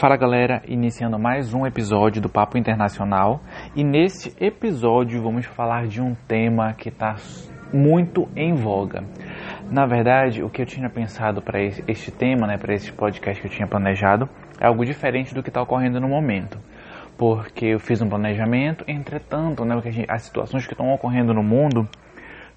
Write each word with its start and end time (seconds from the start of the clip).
Fala 0.00 0.16
galera, 0.16 0.62
iniciando 0.66 1.18
mais 1.18 1.52
um 1.52 1.66
episódio 1.66 2.22
do 2.22 2.28
Papo 2.30 2.56
Internacional 2.56 3.42
e 3.76 3.84
nesse 3.84 4.34
episódio 4.42 5.22
vamos 5.22 5.44
falar 5.44 5.88
de 5.88 6.00
um 6.00 6.14
tema 6.26 6.72
que 6.72 6.88
está 6.88 7.16
muito 7.70 8.26
em 8.34 8.54
voga. 8.54 9.04
Na 9.70 9.84
verdade, 9.84 10.42
o 10.42 10.48
que 10.48 10.62
eu 10.62 10.64
tinha 10.64 10.88
pensado 10.88 11.42
para 11.42 11.62
este 11.62 12.10
tema, 12.10 12.46
né, 12.46 12.56
para 12.56 12.72
esse 12.72 12.90
podcast 12.90 13.42
que 13.42 13.46
eu 13.46 13.52
tinha 13.52 13.68
planejado, 13.68 14.26
é 14.58 14.66
algo 14.66 14.86
diferente 14.86 15.34
do 15.34 15.42
que 15.42 15.50
está 15.50 15.60
ocorrendo 15.60 16.00
no 16.00 16.08
momento. 16.08 16.58
Porque 17.18 17.66
eu 17.66 17.78
fiz 17.78 18.00
um 18.00 18.08
planejamento, 18.08 18.86
entretanto, 18.88 19.66
né, 19.66 19.74
as 20.08 20.22
situações 20.22 20.66
que 20.66 20.72
estão 20.72 20.90
ocorrendo 20.94 21.34
no 21.34 21.42
mundo 21.42 21.86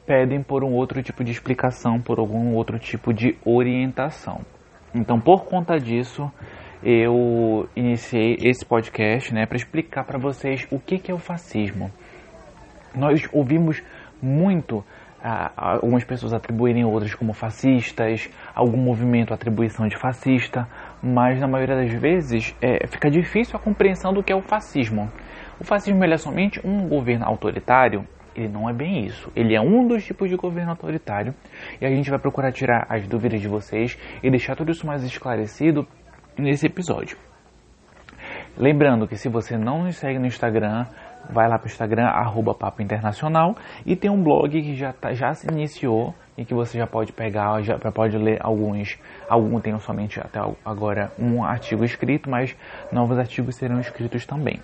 pedem 0.05 0.41
por 0.41 0.64
um 0.64 0.71
outro 0.71 1.04
tipo 1.04 1.25
de 1.25 1.32
explicação, 1.34 2.00
por 2.00 2.20
algum 2.20 2.55
outro 2.55 2.80
tipo 2.80 3.14
de 3.14 3.36
orientação. 3.44 4.39
Então, 4.96 5.20
por 5.20 5.44
conta 5.44 5.78
disso, 5.78 6.32
eu 6.84 7.70
iniciei 7.75 8.37
esse 8.42 8.65
podcast 8.65 9.33
né, 9.33 9.46
para 9.46 9.57
explicar 9.57 10.04
para 10.04 10.19
vocês 10.19 10.68
o 10.69 10.79
que, 10.79 11.00
que 11.00 11.11
é 11.11 11.14
o 11.14 11.18
fascismo. 11.18 11.89
Nós 12.93 13.28
ouvimos 13.32 13.82
muito 14.21 14.83
ah, 15.23 15.51
algumas 15.56 16.04
pessoas 16.04 16.33
atribuírem 16.33 16.83
outras 16.83 17.15
como 17.15 17.33
fascistas, 17.33 18.29
algum 18.54 18.78
movimento 18.78 19.33
atribuição 19.33 19.87
de 19.87 19.97
fascista, 19.97 20.68
mas 21.01 21.39
na 21.39 21.47
maioria 21.47 21.75
das 21.75 21.93
vezes 21.93 22.56
é, 22.61 22.86
fica 22.87 23.09
difícil 23.09 23.56
a 23.56 23.59
compreensão 23.59 24.14
do 24.14 24.21
que 24.21 24.34
é 24.34 24.36
o 24.36 24.42
fascismo. 24.42 25.09
O 25.59 25.64
fascismo 25.64 26.04
é 26.04 26.18
somente 26.18 26.59
um 26.65 26.87
governo 26.89 27.25
autoritário 27.25 28.06
ele 28.36 28.47
não 28.47 28.70
é 28.70 28.73
bem 28.73 29.06
isso. 29.06 29.31
Ele 29.36 29.56
é 29.56 29.61
um 29.61 29.87
dos 29.87 30.04
tipos 30.04 30.29
de 30.29 30.36
governo 30.36 30.71
autoritário 30.71 31.34
e 31.79 31.86
a 31.86 31.89
gente 31.89 32.09
vai 32.09 32.20
procurar 32.20 32.52
tirar 32.52 32.86
as 32.89 33.08
dúvidas 33.08 33.39
de 33.39 33.47
vocês 33.47 33.97
e 34.22 34.30
deixar 34.30 34.56
tudo 34.56 34.72
isso 34.72 34.88
mais 34.88 35.03
esclarecido 35.03 35.88
nesse 36.38 36.67
episódio. 36.67 37.17
Lembrando 38.58 39.08
que 39.08 39.17
se 39.17 39.30
você 39.30 39.58
não 39.58 39.83
nos 39.83 39.97
segue 39.97 40.19
no 40.19 40.28
Instagram, 40.28 40.86
vai 41.30 41.48
lá 41.48 41.58
para 41.58 41.67
o 41.67 41.70
Instagram, 41.70 42.06
arroba 42.06 42.53
Papo 42.53 42.81
Internacional, 42.81 43.56
e 43.86 43.95
tem 43.95 44.12
um 44.12 44.22
blog 44.22 44.50
que 44.50 44.76
já, 44.76 44.92
tá, 44.94 45.14
já 45.14 45.34
se 45.34 45.48
iniciou 45.52 46.14
e 46.38 46.45
que 46.45 46.54
você 46.54 46.78
já 46.78 46.86
pode 46.86 47.11
pegar, 47.14 47.61
já 47.61 47.78
pode 47.78 48.17
ler 48.17 48.39
alguns, 48.42 49.00
alguns 49.30 49.61
tem 49.61 49.80
somente 49.80 50.20
até 50.20 50.42
agora 50.66 51.14
um 51.17 51.42
artigo 51.44 51.84
escrito, 51.84 52.30
mas 52.30 52.56
novos 52.92 53.17
artigos 53.17 53.56
serão 53.56 53.80
escritos 53.80 54.23
também. 54.26 54.59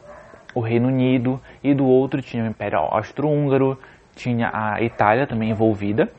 o 0.55 0.61
Reino 0.61 0.89
Unido 0.89 1.41
e 1.63 1.75
do 1.75 1.85
outro 1.85 2.23
tinha 2.23 2.43
o 2.43 2.47
Império 2.47 2.79
Austro-Húngaro, 2.79 3.79
tinha 4.15 4.51
a 4.51 4.81
Itália 4.81 5.27
também 5.27 5.51
envolvida 5.51 6.11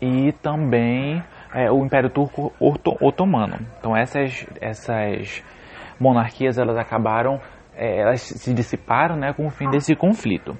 e 0.00 0.32
também 0.32 1.22
é, 1.54 1.70
o 1.70 1.84
Império 1.84 2.08
Turco 2.08 2.54
Otomano. 2.58 3.58
Então 3.78 3.94
essas, 3.94 4.46
essas 4.62 5.44
monarquias 6.00 6.56
elas 6.56 6.78
acabaram, 6.78 7.38
é, 7.76 8.00
elas 8.00 8.22
se 8.22 8.54
dissiparam 8.54 9.16
né, 9.16 9.34
com 9.34 9.46
o 9.46 9.50
fim 9.50 9.68
desse 9.68 9.94
conflito. 9.94 10.56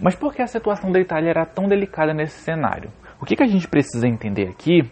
Mas 0.00 0.14
por 0.14 0.32
que 0.32 0.42
a 0.42 0.46
situação 0.46 0.92
da 0.92 1.00
Itália 1.00 1.30
era 1.30 1.46
tão 1.46 1.68
delicada 1.68 2.14
nesse 2.14 2.40
cenário? 2.40 2.90
O 3.20 3.24
que, 3.24 3.34
que 3.34 3.42
a 3.42 3.46
gente 3.46 3.66
precisa 3.66 4.06
entender 4.06 4.48
aqui 4.48 4.88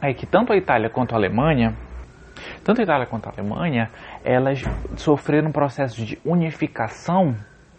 é 0.00 0.12
que 0.14 0.26
tanto 0.26 0.52
a 0.52 0.56
Itália 0.56 0.88
quanto 0.88 1.12
a 1.12 1.18
Alemanha, 1.18 1.74
tanto 2.62 2.80
a 2.80 2.84
Itália 2.84 3.06
quanto 3.06 3.28
a 3.28 3.32
Alemanha, 3.32 3.90
elas 4.24 4.62
sofreram 4.96 5.48
um 5.48 5.52
processo 5.52 6.04
de 6.04 6.18
unificação 6.24 7.34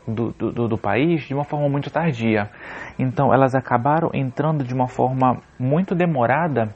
do, 0.08 0.32
do, 0.32 0.68
do, 0.68 0.78
país 0.78 1.24
de 1.24 1.34
uma 1.34 1.44
forma 1.44 1.70
muito 1.70 1.90
tardia. 1.90 2.50
Então 2.98 3.34
elas 3.34 3.56
acabaram 3.56 4.10
entrando 4.14 4.64
de 4.64 4.74
uma 4.74 4.88
forma 4.88 5.42
muito 5.60 5.94
demorada 5.94 6.74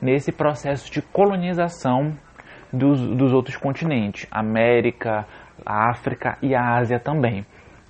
nesse 0.00 0.32
processo 0.32 0.90
de 0.90 1.02
colonização 1.02 2.16
dos, 2.72 3.00
dos 3.00 3.32
outros 3.32 3.56
continentes, 3.56 4.26
América, 4.30 5.26
África 5.64 6.38
e 6.42 6.54
a 6.54 6.76
Ásia 6.76 6.98
também. 6.98 7.44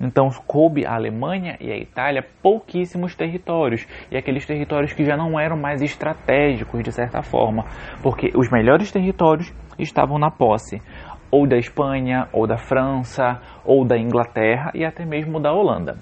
Então 0.05 0.29
coube 0.47 0.85
a 0.85 0.95
Alemanha 0.95 1.57
e 1.59 1.73
a 1.73 1.79
Itália 1.79 2.23
pouquíssimos 2.43 3.15
territórios, 3.15 3.87
e 4.11 4.17
aqueles 4.19 4.45
territórios 4.45 4.93
que 4.93 5.03
já 5.03 5.17
não 5.17 5.41
eram 5.41 5.57
mais 5.57 5.81
estratégicos 5.81 6.83
de 6.83 6.93
certa 6.93 7.23
forma, 7.23 7.65
porque 8.03 8.31
os 8.37 8.51
melhores 8.51 8.93
territórios 8.93 9.51
estavam 9.79 10.19
na 10.19 10.31
posse 10.31 10.83
ou 11.31 11.49
da 11.49 11.57
Espanha, 11.57 12.29
ou 12.33 12.47
da 12.47 12.57
França, 12.57 13.41
ou 13.65 13.85
da 13.85 13.99
Inglaterra 13.99 14.71
e 14.75 14.85
até 14.85 15.05
mesmo 15.05 15.41
da 15.41 15.53
Holanda. 15.53 15.97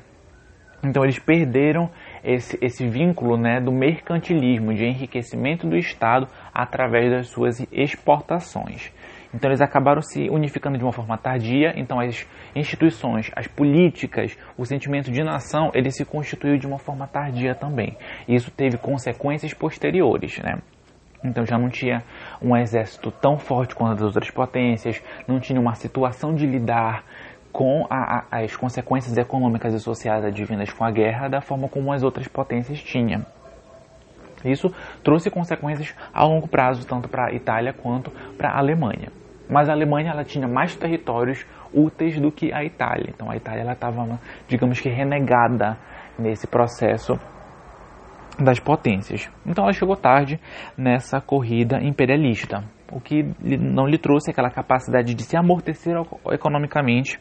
Então 0.85 1.05
eles 1.05 1.19
perderam 1.19 1.89
esse, 2.25 2.59
esse 2.61 2.87
vínculo 2.87 3.37
né, 3.39 3.61
do 3.61 3.71
mercantilismo, 3.71 4.75
de 4.75 4.85
enriquecimento 4.85 5.67
do 5.67 5.77
Estado 5.77 6.27
através 6.53 7.11
das 7.11 7.29
suas 7.29 7.65
exportações. 7.71 8.93
Então 9.35 9.49
eles 9.49 9.61
acabaram 9.61 10.03
se 10.03 10.29
unificando 10.29 10.77
de 10.77 10.85
uma 10.85 10.93
forma 10.93 11.17
tardia, 11.17 11.73
então 11.77 11.99
as 11.99 12.27
instituições, 12.55 13.31
as 13.35 13.47
políticas, 13.47 14.37
o 14.59 14.65
sentimento 14.67 15.11
de 15.11 15.23
nação, 15.23 15.71
ele 15.75 15.91
se 15.91 16.05
constituiu 16.05 16.59
de 16.59 16.67
uma 16.67 16.79
forma 16.79 17.07
tardia 17.07 17.55
também. 17.55 17.97
E 18.29 18.35
isso 18.35 18.51
teve 18.51 18.77
consequências 18.77 19.55
posteriores, 19.55 20.39
né? 20.41 20.59
Então 21.25 21.47
já 21.47 21.57
não 21.57 21.71
tinha 21.71 22.03
um 22.43 22.57
exército 22.57 23.11
tão 23.11 23.39
forte 23.39 23.75
quanto 23.75 23.95
as 23.95 24.03
outras 24.03 24.31
potências, 24.31 25.03
não 25.27 25.39
tinha 25.39 25.61
uma 25.61 25.75
situação 25.75 26.35
de 26.35 26.47
lidar 26.47 27.05
com 27.53 27.87
a, 27.89 28.27
a, 28.31 28.43
as 28.43 28.57
consequências 28.57 29.17
econômicas 29.17 29.73
e 29.73 29.79
sociais 29.79 30.25
advindas 30.25 30.73
com 30.73 30.85
a 30.85 30.91
guerra 30.91 31.29
da 31.29 31.41
forma 31.41 31.69
como 31.69 31.93
as 31.93 32.03
outras 32.03 32.27
potências 32.27 32.83
tinham. 32.83 33.25
Isso 34.45 34.75
trouxe 35.05 35.31
consequências 35.31 35.95
a 36.13 36.25
longo 36.25 36.49
prazo, 36.49 36.87
tanto 36.87 37.09
para 37.09 37.27
a 37.27 37.33
Itália 37.33 37.73
quanto 37.73 38.11
para 38.37 38.51
a 38.51 38.59
Alemanha. 38.59 39.22
Mas 39.53 39.69
a 39.69 39.73
Alemanha 39.73 40.11
ela 40.11 40.25
tinha 40.25 40.49
mais 40.49 40.75
territórios 40.75 41.47
úteis 41.75 42.19
do 42.19 42.33
que 42.33 42.53
a 42.53 42.65
Itália. 42.65 43.11
Então 43.15 43.31
a 43.31 43.37
Itália 43.37 43.71
estava, 43.71 44.19
digamos 44.49 44.81
que, 44.81 44.89
renegada 44.89 45.77
nesse 46.19 46.47
processo 46.47 47.19
das 48.39 48.59
potências. 48.59 49.31
Então 49.47 49.65
ela 49.65 49.73
chegou 49.75 49.95
tarde 49.95 50.41
nessa 50.77 51.21
corrida 51.21 51.79
imperialista, 51.83 52.65
o 52.91 52.99
que 52.99 53.23
não 53.41 53.87
lhe 53.87 53.99
trouxe 53.99 54.31
aquela 54.31 54.51
capacidade 54.51 55.15
de 55.15 55.23
se 55.23 55.37
amortecer 55.37 55.95
economicamente 56.33 57.21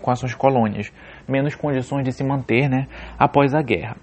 com 0.00 0.10
as 0.10 0.20
suas 0.20 0.34
colônias, 0.34 0.92
menos 1.28 1.54
condições 1.54 2.04
de 2.04 2.12
se 2.12 2.24
manter 2.24 2.68
né, 2.68 2.86
após 3.18 3.54
a 3.54 3.62
guerra. 3.62 3.96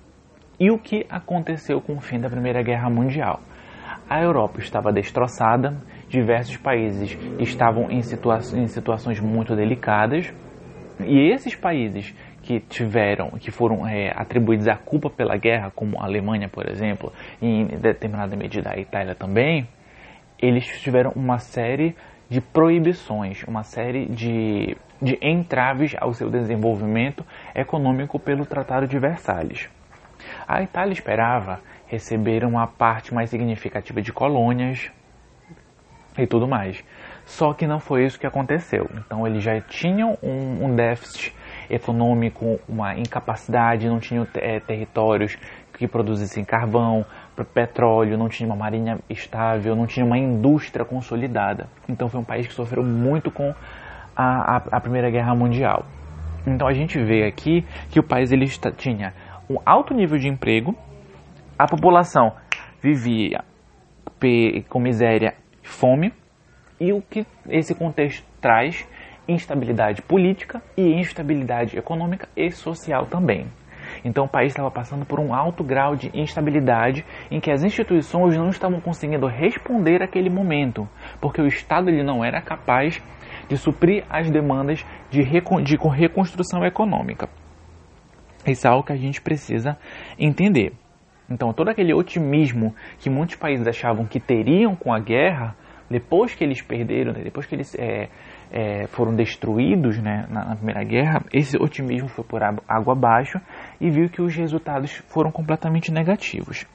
E 0.59 0.69
o 0.69 0.77
que 0.77 1.05
aconteceu 1.09 1.79
com 1.81 1.95
o 1.95 2.01
fim 2.01 2.19
da 2.19 2.29
Primeira 2.29 2.61
Guerra 2.61 2.89
Mundial? 2.89 3.39
A 4.09 4.21
Europa 4.21 4.59
estava 4.59 4.91
destroçada, 4.91 5.77
diversos 6.09 6.57
países 6.57 7.17
estavam 7.39 7.89
em, 7.89 8.01
situa 8.01 8.39
em 8.56 8.67
situações 8.67 9.19
muito 9.19 9.56
delicadas, 9.56 10.33
e 11.06 11.31
esses 11.31 11.56
países 11.56 12.13
que 12.41 12.59
tiveram, 12.59 13.29
que 13.31 13.51
foram 13.51 13.88
é, 13.88 14.11
atribuídos 14.15 14.67
a 14.67 14.75
culpa 14.75 15.09
pela 15.09 15.38
guerra, 15.38 15.71
como 15.73 16.00
a 16.00 16.06
Alemanha, 16.06 16.50
por 16.50 16.67
exemplo, 16.67 17.13
e 17.41 17.47
em 17.47 17.65
determinada 17.67 18.35
medida 18.35 18.71
a 18.73 18.79
Itália 18.79 19.15
também, 19.15 19.67
eles 20.41 20.65
tiveram 20.81 21.11
uma 21.15 21.38
série 21.38 21.95
de 22.29 22.41
proibições, 22.41 23.44
uma 23.44 23.63
série 23.63 24.05
de, 24.07 24.75
de 25.01 25.17
entraves 25.21 25.95
ao 26.00 26.13
seu 26.13 26.29
desenvolvimento 26.29 27.25
econômico 27.55 28.19
pelo 28.19 28.45
Tratado 28.45 28.88
de 28.88 29.00
Versalhes. 29.00 29.69
A 30.47 30.62
Itália 30.62 30.94
esperava 30.94 31.59
receber 31.88 32.44
uma 32.44 32.67
parte 32.67 33.13
mais 33.13 33.29
significativa 33.29 34.01
de 34.01 34.13
colônias 34.13 34.91
e 36.21 36.27
tudo 36.27 36.48
mais. 36.48 36.83
Só 37.25 37.54
que 37.54 37.68
não 37.68 37.80
foi 37.80 38.06
isso 38.06 38.19
que 38.19 38.25
aconteceu. 38.25 38.89
Então 38.98 39.25
eles 39.25 39.44
já 39.44 39.60
tinham 39.62 40.18
um, 40.21 40.66
um 40.66 40.75
déficit 40.75 41.36
econômico, 41.69 42.60
uma 42.68 42.95
incapacidade, 42.95 43.88
não 43.88 44.00
tinham 44.00 44.27
é, 44.36 44.60
territórios 44.60 45.38
que 45.77 45.88
produzissem 45.88 46.44
carvão, 46.44 47.06
petróleo, 47.45 48.18
não 48.18 48.27
tinha 48.27 48.48
uma 48.48 48.56
marinha 48.56 49.00
estável, 49.10 49.75
não 49.75 49.88
tinha 49.88 50.06
uma 50.06 50.18
indústria 50.18 50.83
consolidada. 50.83 51.68
Então 51.88 52.10
foi 52.10 52.19
um 52.19 52.24
país 52.24 52.48
que 52.48 52.54
sofreu 52.54 52.83
muito 52.83 53.31
com 53.31 53.54
a, 54.15 54.57
a, 54.57 54.57
a 54.72 54.81
Primeira 54.81 55.10
Guerra 55.10 55.33
Mundial. 55.33 55.86
Então 56.45 56.68
a 56.68 56.74
gente 56.74 57.01
vê 57.01 57.25
aqui 57.25 57.65
que 57.89 58.00
o 58.00 58.04
país 58.04 58.31
ele 58.31 58.45
tinha 58.75 59.13
um 59.50 59.57
alto 59.65 59.94
nível 59.94 60.18
de 60.18 60.27
emprego, 60.27 60.75
a 61.57 61.68
população 61.68 62.33
vivia 62.81 63.44
com 64.68 64.80
miséria 64.80 65.33
fome, 65.69 66.12
e 66.80 66.92
o 66.92 67.01
que 67.01 67.25
esse 67.50 67.75
contexto 67.75 68.25
traz 68.42 68.88
instabilidade 69.27 70.01
política 70.01 70.62
e 70.75 70.81
instabilidade 70.81 71.77
econômica 71.77 72.27
e 72.36 72.50
social 72.51 73.06
também. 73.06 73.48
Então 74.04 74.25
o 74.25 74.30
país 74.30 74.51
estava 74.51 74.71
passando 74.71 75.06
por 75.06 75.19
um 75.19 75.33
alto 75.33 75.63
grau 75.63 75.95
de 75.95 76.10
instabilidade 76.13 77.06
em 77.30 77.39
que 77.39 77.51
as 77.51 77.63
instituições 77.63 78.36
não 78.36 78.50
estavam 78.50 78.80
conseguindo 78.80 79.27
responder 79.27 80.01
àquele 80.01 80.30
momento, 80.30 80.88
porque 81.19 81.42
o 81.42 81.48
Estado 81.48 81.89
ele 81.89 82.04
não 82.04 82.24
era 82.24 82.42
capaz 82.42 83.01
de 83.48 83.57
suprir 83.57 84.06
as 84.10 84.30
demandas 84.30 84.86
de, 85.10 85.22
de 85.22 85.77
reconstrução 85.89 86.65
econômica. 86.65 87.30
Isso 88.45 88.68
é 88.68 88.69
algo 88.69 88.86
que 88.86 88.94
a 88.94 88.98
gente 88.98 89.22
precisa 89.22 89.77
entender. 90.18 90.74
Então, 91.29 91.53
todo 91.53 91.69
aquele 91.69 91.93
otimismo 91.93 92.73
que 92.97 93.09
muitos 93.09 93.35
países 93.35 93.67
achavam 93.67 94.05
que 94.05 94.19
teriam 94.19 94.75
com 94.75 94.93
a 94.93 94.99
guerra, 94.99 95.55
depois 95.89 96.33
que 96.33 96.43
eles 96.43 96.61
perderam, 96.61 97.13
né, 97.13 97.21
depois 97.23 97.45
que 97.45 97.55
eles 97.55 97.75
é, 97.75 98.09
é, 98.51 98.87
foram 98.87 99.15
destruídos 99.15 100.01
né, 100.01 100.25
na, 100.29 100.45
na, 100.45 100.55
Primeira 100.55 100.83
Guerra, 100.83 101.23
esse 101.31 101.57
otimismo 101.57 102.07
foi 102.09 102.23
por 102.23 102.41
água 102.43 102.93
abaixo 102.93 103.39
e 103.79 103.89
viu 103.89 104.09
que 104.09 104.21
os 104.21 104.35
resultados 104.35 104.91
foram 105.07 105.31
completamente 105.31 105.91
negativos. 105.91 106.65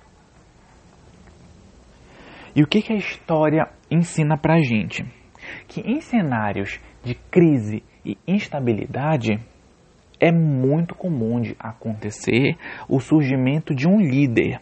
E 2.54 2.62
o 2.62 2.66
que, 2.66 2.82
que 2.82 2.92
a 2.92 2.96
história 2.96 3.68
ensina 3.90 4.38
para 4.38 4.54
a 4.54 4.60
gente? 4.60 5.04
Que 5.66 5.80
em 5.80 6.00
cenários 6.00 6.80
de 7.02 7.14
crise 7.14 7.82
e 8.04 8.16
instabilidade, 8.26 9.38
é 10.20 10.30
muito 10.32 10.94
comum 10.94 11.40
de 11.40 11.56
acontecer 11.58 12.56
o 12.88 13.00
surgimento 13.00 13.74
de 13.74 13.88
um 13.88 14.00
líder. 14.00 14.60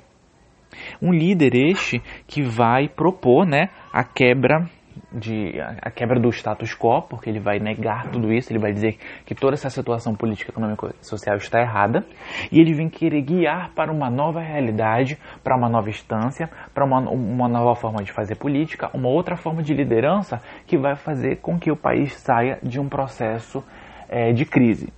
Um 1.00 1.12
líder 1.12 1.54
este 1.54 2.02
que 2.26 2.43
vai 2.43 2.88
propor 2.88 3.46
né, 3.46 3.69
a 3.93 4.02
quebra 4.02 4.69
de 5.12 5.60
a 5.60 5.90
quebra 5.90 6.20
do 6.20 6.31
status 6.31 6.75
quo, 6.75 7.02
porque 7.02 7.28
ele 7.28 7.40
vai 7.40 7.58
negar 7.58 8.08
tudo 8.10 8.32
isso, 8.32 8.52
ele 8.52 8.58
vai 8.58 8.72
dizer 8.72 8.99
que 9.25 9.34
toda 9.34 9.54
essa 9.54 9.70
situação 9.70 10.14
política, 10.14 10.50
econômica 10.50 10.94
e 11.00 11.06
social 11.06 11.37
está 11.37 11.60
errada, 11.60 12.04
e 12.50 12.60
ele 12.60 12.72
vem 12.72 12.88
querer 12.88 13.22
guiar 13.22 13.70
para 13.75 13.93
uma 13.93 14.10
nova 14.10 14.40
realidade, 14.40 15.19
para 15.43 15.56
uma 15.56 15.69
nova 15.69 15.88
instância, 15.88 16.49
para 16.75 16.84
uma, 16.84 16.99
uma 17.10 17.49
nova 17.49 17.75
forma 17.75 18.02
de 18.02 18.12
fazer 18.12 18.37
política, 18.37 18.90
uma 18.94 19.08
outra 19.08 19.37
forma 19.37 19.62
de 19.62 19.75
liderança 19.75 20.40
que 20.66 20.76
vai 20.76 20.96
fazer 20.96 21.37
com 21.37 21.58
que 21.58 21.70
o 21.70 21.76
país 21.76 22.14
saia 22.14 22.58
de 22.62 22.81
um 22.81 22.88
processo 22.88 23.64
é, 24.08 24.32
de 24.32 24.44
crise. 24.44 24.93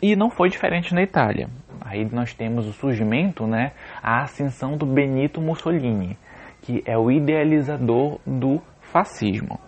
E 0.00 0.14
não 0.14 0.30
foi 0.30 0.48
diferente 0.48 0.94
na 0.94 1.02
Itália. 1.02 1.48
Aí 1.80 2.04
nós 2.04 2.34
temos 2.34 2.66
o 2.68 2.72
surgimento, 2.72 3.46
né, 3.46 3.72
a 4.02 4.22
ascensão 4.22 4.76
do 4.76 4.86
Benito 4.86 5.40
Mussolini, 5.40 6.16
que 6.62 6.82
é 6.86 6.96
o 6.96 7.10
idealizador 7.10 8.20
do 8.26 8.60
fascismo. 8.80 9.58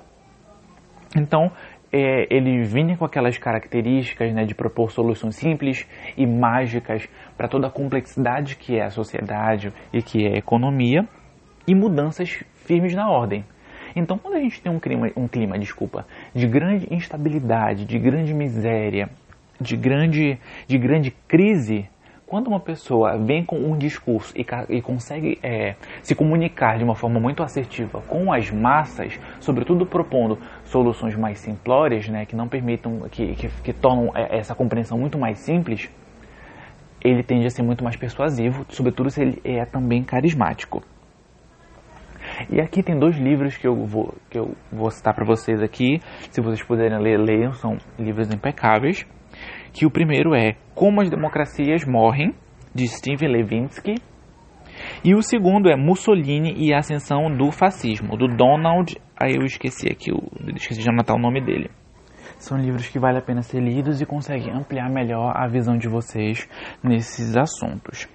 Então, 1.16 1.50
é, 1.92 2.26
ele 2.30 2.62
vinha 2.62 2.96
com 2.96 3.04
aquelas 3.04 3.36
características 3.36 4.32
né, 4.32 4.44
de 4.44 4.54
propor 4.54 4.92
soluções 4.92 5.34
simples 5.36 5.88
e 6.16 6.26
mágicas 6.26 7.08
para 7.36 7.48
toda 7.48 7.66
a 7.66 7.70
complexidade 7.70 8.54
que 8.54 8.76
é 8.76 8.84
a 8.84 8.90
sociedade 8.90 9.72
e 9.92 10.00
que 10.00 10.24
é 10.24 10.34
a 10.34 10.38
economia 10.38 11.08
e 11.66 11.74
mudanças 11.74 12.44
firmes 12.54 12.94
na 12.94 13.10
ordem. 13.10 13.44
Então, 13.96 14.16
quando 14.18 14.36
a 14.36 14.40
gente 14.40 14.62
tem 14.62 14.70
um 14.70 14.78
clima, 14.78 15.10
um 15.16 15.26
clima 15.26 15.58
desculpa, 15.58 16.06
de 16.32 16.46
grande 16.46 16.86
instabilidade, 16.94 17.84
de 17.84 17.98
grande 17.98 18.32
miséria, 18.32 19.08
de 19.60 19.76
grande, 19.76 20.38
de 20.66 20.78
grande 20.78 21.10
crise, 21.28 21.88
quando 22.30 22.46
uma 22.46 22.60
pessoa 22.60 23.18
vem 23.18 23.44
com 23.44 23.56
um 23.56 23.76
discurso 23.76 24.32
e, 24.38 24.46
e 24.68 24.80
consegue 24.80 25.36
é, 25.42 25.74
se 26.00 26.14
comunicar 26.14 26.78
de 26.78 26.84
uma 26.84 26.94
forma 26.94 27.18
muito 27.18 27.42
assertiva 27.42 28.00
com 28.02 28.32
as 28.32 28.48
massas, 28.52 29.18
sobretudo 29.40 29.84
propondo 29.84 30.38
soluções 30.62 31.16
mais 31.16 31.40
simplórias, 31.40 32.08
né, 32.08 32.24
que 32.24 32.36
não 32.36 32.46
permitam, 32.46 33.00
que, 33.10 33.34
que, 33.34 33.48
que 33.48 33.72
tornam 33.72 34.12
é, 34.14 34.38
essa 34.38 34.54
compreensão 34.54 34.96
muito 34.96 35.18
mais 35.18 35.40
simples, 35.40 35.90
ele 37.04 37.24
tende 37.24 37.46
a 37.46 37.50
ser 37.50 37.62
muito 37.62 37.82
mais 37.82 37.96
persuasivo, 37.96 38.64
sobretudo 38.68 39.10
se 39.10 39.20
ele 39.20 39.40
é 39.42 39.64
também 39.64 40.04
carismático. 40.04 40.84
E 42.48 42.60
aqui 42.60 42.80
tem 42.80 42.96
dois 42.96 43.16
livros 43.18 43.56
que 43.56 43.66
eu 43.66 43.74
vou, 43.84 44.14
que 44.30 44.38
eu 44.38 44.54
vou 44.70 44.88
citar 44.90 45.14
para 45.14 45.24
vocês 45.24 45.60
aqui. 45.60 46.00
Se 46.30 46.40
vocês 46.40 46.62
puderem 46.62 46.98
ler, 47.00 47.18
leiam, 47.18 47.52
são 47.54 47.76
livros 47.98 48.32
impecáveis 48.32 49.04
que 49.72 49.86
o 49.86 49.90
primeiro 49.90 50.34
é 50.34 50.56
Como 50.74 51.00
as 51.00 51.10
Democracias 51.10 51.84
Morrem, 51.84 52.34
de 52.74 52.86
Steve 52.86 53.26
Levinsky, 53.26 53.94
e 55.04 55.14
o 55.14 55.22
segundo 55.22 55.68
é 55.68 55.76
Mussolini 55.76 56.54
e 56.56 56.72
a 56.72 56.78
Ascensão 56.78 57.30
do 57.30 57.50
Fascismo, 57.50 58.16
do 58.16 58.26
Donald. 58.26 58.96
Aí 59.18 59.34
eu 59.34 59.42
esqueci 59.42 59.88
aqui, 59.88 60.10
eu 60.10 60.18
esqueci 60.54 60.80
de 60.80 60.88
anotar 60.88 61.16
o 61.16 61.20
nome 61.20 61.44
dele. 61.44 61.70
São 62.38 62.58
livros 62.58 62.88
que 62.88 62.98
vale 62.98 63.18
a 63.18 63.22
pena 63.22 63.42
ser 63.42 63.60
lidos 63.60 64.00
e 64.00 64.06
conseguem 64.06 64.52
ampliar 64.52 64.88
melhor 64.88 65.36
a 65.36 65.46
visão 65.46 65.76
de 65.76 65.88
vocês 65.88 66.48
nesses 66.82 67.36
assuntos. 67.36 68.08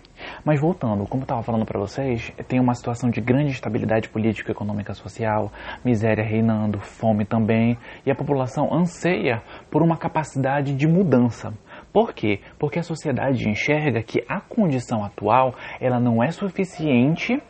Mas 0.46 0.62
voltando, 0.62 1.08
como 1.08 1.24
eu 1.24 1.26
estava 1.26 1.42
falando 1.42 1.66
para 1.66 1.80
vocês, 1.80 2.32
tem 2.48 2.60
uma 2.60 2.76
situação 2.76 3.10
de 3.10 3.20
grande 3.20 3.50
instabilidade 3.50 4.10
política, 4.10 4.52
econômica, 4.52 4.94
social, 4.94 5.52
miséria 5.84 6.24
reinando, 6.24 6.80
fome 6.80 7.26
também, 7.26 7.76
e 8.06 8.12
a 8.12 8.16
população 8.16 8.72
anseia 8.72 9.42
por 9.72 9.82
uma 9.82 9.98
capacidade 9.98 10.76
de 10.76 10.88
mudança. 10.88 11.52
Por 11.92 12.14
quê? 12.14 12.42
Porque 12.60 12.78
a 12.78 12.84
sociedade 12.84 13.50
enxerga 13.50 14.04
que 14.04 14.24
a 14.30 14.40
condição 14.40 15.04
atual 15.04 15.56
ela 15.82 16.00
não 16.00 16.24
é 16.24 16.30
suficiente 16.30 17.42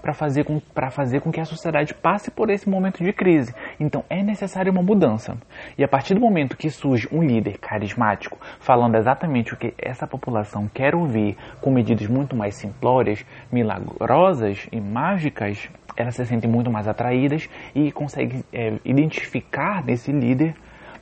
para 0.00 0.12
fazer, 0.12 0.44
com, 0.44 0.60
fazer 0.90 1.20
com 1.20 1.30
que 1.30 1.40
a 1.40 1.44
sociedade 1.44 1.94
passe 1.94 2.30
por 2.30 2.50
esse 2.50 2.68
momento 2.68 3.02
de 3.02 3.12
crise. 3.12 3.54
Então 3.78 4.04
é 4.08 4.22
necessária 4.22 4.70
uma 4.70 4.82
mudança. 4.82 5.36
E 5.76 5.84
a 5.84 5.88
partir 5.88 6.14
do 6.14 6.20
momento 6.20 6.56
que 6.56 6.70
surge 6.70 7.08
um 7.12 7.22
líder 7.22 7.58
carismático 7.58 8.38
falando 8.60 8.96
exatamente 8.96 9.54
o 9.54 9.56
que 9.56 9.74
essa 9.78 10.06
população 10.06 10.68
quer 10.68 10.94
ouvir, 10.94 11.36
com 11.60 11.70
medidas 11.70 12.06
muito 12.06 12.36
mais 12.36 12.56
simplórias, 12.56 13.24
milagrosas 13.50 14.66
e 14.72 14.80
mágicas, 14.80 15.68
elas 15.96 16.14
se 16.14 16.26
sentem 16.26 16.50
muito 16.50 16.70
mais 16.70 16.88
atraídas 16.88 17.48
e 17.74 17.92
conseguem 17.92 18.44
é, 18.52 18.78
identificar 18.84 19.84
nesse 19.84 20.10
líder 20.10 20.54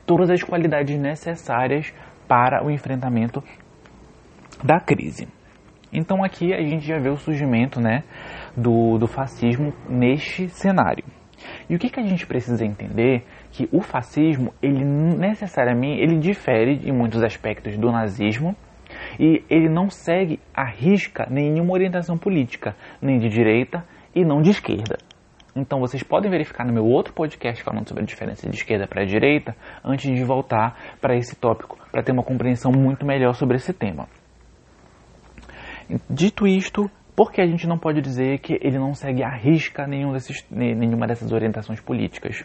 todas 0.05 0.29
as 0.29 0.43
qualidades 0.43 0.99
necessárias 0.99 1.93
para 2.27 2.63
o 2.63 2.69
enfrentamento 2.69 3.43
da 4.63 4.79
crise. 4.79 5.27
Então 5.91 6.23
aqui 6.23 6.53
a 6.53 6.61
gente 6.61 6.85
já 6.85 6.97
vê 6.97 7.09
o 7.09 7.17
surgimento 7.17 7.79
né, 7.79 8.03
do, 8.55 8.97
do 8.97 9.07
fascismo 9.07 9.73
neste 9.89 10.47
cenário. 10.49 11.03
E 11.69 11.75
o 11.75 11.79
que, 11.79 11.89
que 11.89 11.99
a 11.99 12.03
gente 12.03 12.25
precisa 12.25 12.65
entender? 12.65 13.25
Que 13.51 13.67
o 13.71 13.81
fascismo, 13.81 14.53
ele 14.61 14.83
necessariamente, 14.83 16.01
ele 16.01 16.17
difere 16.17 16.81
em 16.87 16.91
muitos 16.91 17.23
aspectos 17.23 17.77
do 17.77 17.91
nazismo 17.91 18.55
e 19.19 19.43
ele 19.49 19.69
não 19.69 19.89
segue 19.89 20.39
a 20.53 20.65
risca 20.65 21.27
nenhuma 21.29 21.73
orientação 21.73 22.17
política, 22.17 22.75
nem 23.01 23.19
de 23.19 23.29
direita 23.29 23.83
e 24.15 24.23
não 24.23 24.41
de 24.41 24.51
esquerda. 24.51 24.97
Então 25.55 25.79
vocês 25.79 26.01
podem 26.01 26.31
verificar 26.31 26.65
no 26.65 26.73
meu 26.73 26.85
outro 26.85 27.13
podcast 27.13 27.63
falando 27.63 27.87
sobre 27.87 28.03
a 28.03 28.05
diferença 28.05 28.49
de 28.49 28.55
esquerda 28.55 28.87
para 28.87 29.05
direita, 29.05 29.55
antes 29.83 30.11
de 30.11 30.23
voltar 30.23 30.97
para 30.99 31.15
esse 31.15 31.35
tópico, 31.35 31.77
para 31.91 32.01
ter 32.01 32.11
uma 32.11 32.23
compreensão 32.23 32.71
muito 32.71 33.05
melhor 33.05 33.33
sobre 33.33 33.57
esse 33.57 33.71
tema. 33.71 34.07
Dito 36.09 36.47
isto, 36.47 36.89
por 37.15 37.31
que 37.31 37.41
a 37.41 37.45
gente 37.45 37.67
não 37.67 37.77
pode 37.77 38.01
dizer 38.01 38.39
que 38.39 38.57
ele 38.61 38.77
não 38.77 38.93
segue 38.93 39.23
a 39.23 39.29
risca 39.29 39.85
nenhum 39.87 40.11
desses, 40.11 40.45
nenhuma 40.49 41.07
dessas 41.07 41.31
orientações 41.31 41.79
políticas? 41.79 42.43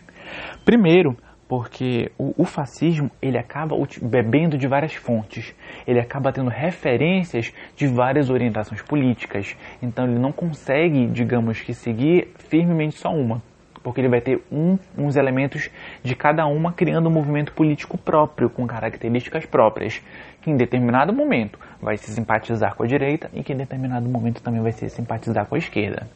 Primeiro, 0.65 1.17
porque 1.49 2.13
o, 2.19 2.43
o, 2.43 2.45
fascismo 2.45 3.11
ele 3.23 3.39
acaba 3.39 3.75
bebendo 4.03 4.59
de 4.59 4.69
várias 4.69 4.95
fontes, 4.95 5.55
ele 5.87 5.99
acaba 5.99 6.31
tendo 6.31 6.51
referências 6.51 7.53
de 7.75 7.87
várias 7.87 8.29
orientações 8.29 8.83
políticas, 8.83 9.57
então 9.81 10.05
ele 10.05 10.19
não 10.19 10.31
consegue, 10.31 11.07
digamos 11.07 11.61
que, 11.61 11.73
seguir 11.73 12.29
firmemente 12.37 12.97
só 12.97 13.09
uma 13.09 13.43
porque 13.89 14.03
ele 14.03 14.11
vai 14.11 14.21
ter 14.21 14.43
um, 14.53 14.79
uns 14.99 15.17
elementos 15.17 15.71
de 16.03 16.15
cada 16.15 16.45
uma 16.45 16.75
criando 16.75 17.09
um 17.09 17.11
movimento 17.11 17.55
político 17.55 17.97
próprio, 17.97 18.51
com 18.51 18.67
características 18.67 19.47
próprias, 19.47 20.03
que 20.43 20.51
em 20.51 20.57
determinado 20.59 21.11
momento 21.11 21.59
vai 21.81 21.97
se 21.97 22.13
simpatizar 22.13 22.75
com 22.75 22.83
a 22.83 22.87
direita 22.87 23.31
e 23.33 23.43
que 23.43 23.55
em 23.55 23.57
determinado 23.57 24.07
momento 24.07 24.43
também 24.43 24.61
vai 24.61 24.73
se 24.73 24.91
simpatizar 24.91 25.47
com 25.47 25.55
a 25.55 25.59
esquerda. 25.59 26.07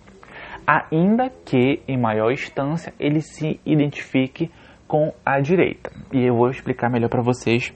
Ainda 0.67 1.31
que, 1.47 1.81
em 1.88 1.99
maior 1.99 2.31
instância, 2.31 2.93
ele 3.00 3.23
se 3.23 3.59
identifique 3.64 4.50
com 4.87 5.11
a 5.25 5.41
direita. 5.41 5.91
E 6.12 6.26
eu 6.26 6.37
vou 6.37 6.50
explicar 6.50 6.91
melhor 6.91 7.09
para 7.09 7.23
vocês 7.23 7.73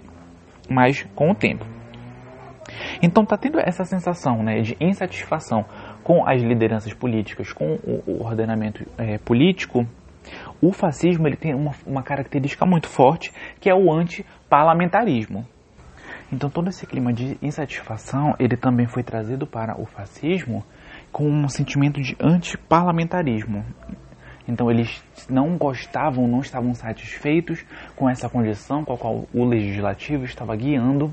mais 0.68 1.04
com 1.14 1.30
o 1.30 1.34
tempo. 1.34 1.64
Então 3.02 3.24
tá 3.24 3.38
tendo 3.38 3.58
essa 3.58 3.84
sensação 3.84 4.42
né, 4.42 4.60
de 4.60 4.76
insatisfação 4.78 5.64
com 6.06 6.24
as 6.24 6.40
lideranças 6.40 6.94
políticas, 6.94 7.52
com 7.52 7.80
o, 7.84 8.22
ordenamento 8.24 8.86
é, 8.96 9.18
político, 9.18 9.84
o 10.62 10.72
fascismo 10.72 11.26
ele 11.26 11.36
tem 11.36 11.52
uma, 11.52 11.72
uma 11.84 12.00
característica 12.00 12.64
muito 12.64 12.88
forte 12.88 13.32
que 13.60 13.68
é 13.68 13.74
o 13.74 13.92
antiparlamentarismo. 13.92 15.44
Então 16.32 16.48
todo 16.48 16.68
esse 16.68 16.86
clima 16.86 17.12
de 17.12 17.36
insatisfação 17.42 18.36
ele 18.38 18.56
também 18.56 18.86
foi 18.86 19.02
trazido 19.02 19.48
para 19.48 19.80
o 19.80 19.84
fascismo 19.84 20.64
com 21.10 21.28
um 21.28 21.48
sentimento 21.48 22.00
de 22.00 22.16
antiparlamentarismo. 22.22 23.64
Então 24.46 24.70
eles 24.70 25.04
não 25.28 25.58
gostavam, 25.58 26.28
não 26.28 26.38
estavam 26.38 26.72
satisfeitos 26.72 27.66
com 27.96 28.08
essa 28.08 28.30
condição 28.30 28.84
com 28.84 28.92
a 28.92 28.96
qual 28.96 29.24
o 29.34 29.44
legislativo 29.44 30.22
estava 30.22 30.54
guiando 30.54 31.12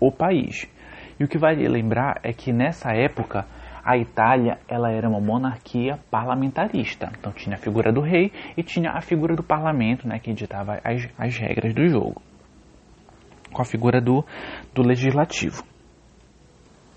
o 0.00 0.12
país. 0.12 0.70
E 1.18 1.24
o 1.24 1.28
que 1.28 1.38
vale 1.38 1.66
lembrar 1.66 2.20
é 2.22 2.32
que 2.32 2.52
nessa 2.52 2.92
época 2.92 3.44
a 3.88 3.96
Itália 3.96 4.58
ela 4.68 4.92
era 4.92 5.08
uma 5.08 5.18
monarquia 5.18 5.98
parlamentarista. 6.10 7.10
Então 7.18 7.32
tinha 7.32 7.56
a 7.56 7.58
figura 7.58 7.90
do 7.90 8.02
rei 8.02 8.30
e 8.54 8.62
tinha 8.62 8.90
a 8.90 9.00
figura 9.00 9.34
do 9.34 9.42
parlamento, 9.42 10.06
né, 10.06 10.18
que 10.18 10.30
ditava 10.34 10.78
as, 10.84 11.08
as 11.16 11.38
regras 11.38 11.72
do 11.72 11.88
jogo. 11.88 12.20
Com 13.50 13.62
a 13.62 13.64
figura 13.64 13.98
do, 13.98 14.22
do 14.74 14.82
legislativo. 14.82 15.64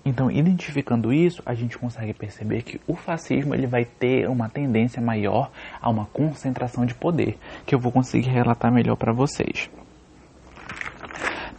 Então, 0.04 0.30
identificando 0.30 1.14
isso, 1.14 1.42
a 1.46 1.54
gente 1.54 1.78
consegue 1.78 2.12
perceber 2.12 2.60
que 2.60 2.78
o 2.86 2.94
fascismo 2.94 3.54
ele 3.54 3.66
vai 3.66 3.86
ter 3.86 4.28
uma 4.28 4.50
tendência 4.50 5.00
maior 5.00 5.50
a 5.80 5.88
uma 5.88 6.04
concentração 6.06 6.84
de 6.84 6.94
poder, 6.94 7.38
que 7.64 7.74
eu 7.74 7.78
vou 7.78 7.90
conseguir 7.90 8.28
relatar 8.28 8.70
melhor 8.70 8.96
para 8.96 9.14
vocês. 9.14 9.70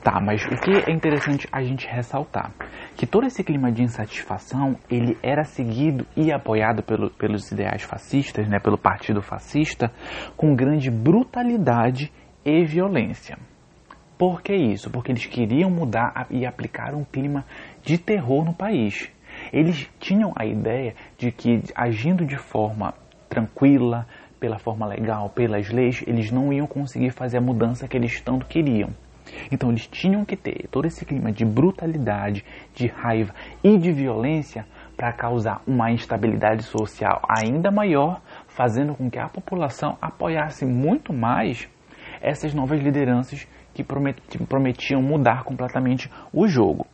Tá, 0.03 0.19
mas 0.19 0.43
o 0.45 0.57
que 0.61 0.91
é 0.91 0.93
interessante 0.93 1.47
a 1.51 1.63
gente 1.63 1.87
ressaltar? 1.87 2.51
Que 2.95 3.07
todo 3.07 3.25
esse 3.25 3.43
clima 3.43 3.71
de 3.71 3.83
insatisfação, 3.83 4.77
ele 4.89 5.17
era 5.21 5.43
seguido 5.43 6.05
e 6.15 6.31
apoiado 6.31 6.83
pelo, 6.83 7.09
pelos 7.09 7.51
ideais 7.51 7.81
fascistas, 7.81 8.47
né, 8.47 8.59
pelo 8.59 8.77
partido 8.77 9.21
fascista, 9.21 9.91
com 10.37 10.55
grande 10.55 10.91
brutalidade 10.91 12.11
e 12.45 12.63
violência. 12.63 13.37
Por 14.17 14.41
que 14.41 14.55
isso? 14.55 14.89
Porque 14.89 15.11
eles 15.11 15.25
queriam 15.25 15.69
mudar 15.69 16.27
e 16.29 16.45
aplicar 16.45 16.93
um 16.93 17.03
clima 17.03 17.45
de 17.81 17.97
terror 17.97 18.45
no 18.45 18.53
país. 18.53 19.11
Eles 19.51 19.89
tinham 19.99 20.31
a 20.35 20.45
ideia 20.45 20.95
de 21.17 21.31
que 21.31 21.63
agindo 21.75 22.25
de 22.25 22.37
forma 22.37 22.93
tranquila, 23.27 24.07
pela 24.39 24.59
forma 24.59 24.85
legal, 24.85 25.29
pelas 25.29 25.69
leis, 25.69 26.03
eles 26.05 26.29
não 26.31 26.53
iam 26.53 26.67
conseguir 26.67 27.11
fazer 27.11 27.37
a 27.37 27.41
mudança 27.41 27.87
que 27.87 27.97
eles 27.97 28.21
tanto 28.21 28.45
queriam. 28.45 28.89
Então 29.51 29.69
eles 29.69 29.87
tinham 29.87 30.25
que 30.25 30.35
ter 30.35 30.67
todo 30.69 30.85
esse 30.85 31.05
clima 31.05 31.31
de 31.31 31.45
brutalidade, 31.45 32.43
de 32.73 32.87
raiva 32.87 33.33
e 33.63 33.77
de 33.77 33.91
violência 33.91 34.65
para 34.95 35.11
causar 35.11 35.61
uma 35.65 35.91
instabilidade 35.91 36.63
social 36.63 37.21
ainda 37.27 37.71
maior, 37.71 38.21
fazendo 38.47 38.95
com 38.95 39.09
que 39.09 39.19
a 39.19 39.29
população 39.29 39.97
apoiasse 40.01 40.65
muito 40.65 41.13
mais 41.13 41.67
essas 42.21 42.53
novas 42.53 42.81
lideranças 42.81 43.47
que 43.73 43.83
prometiam 43.83 45.01
mudar 45.01 45.43
completamente 45.43 46.09
o 46.31 46.47
jogo. 46.47 46.85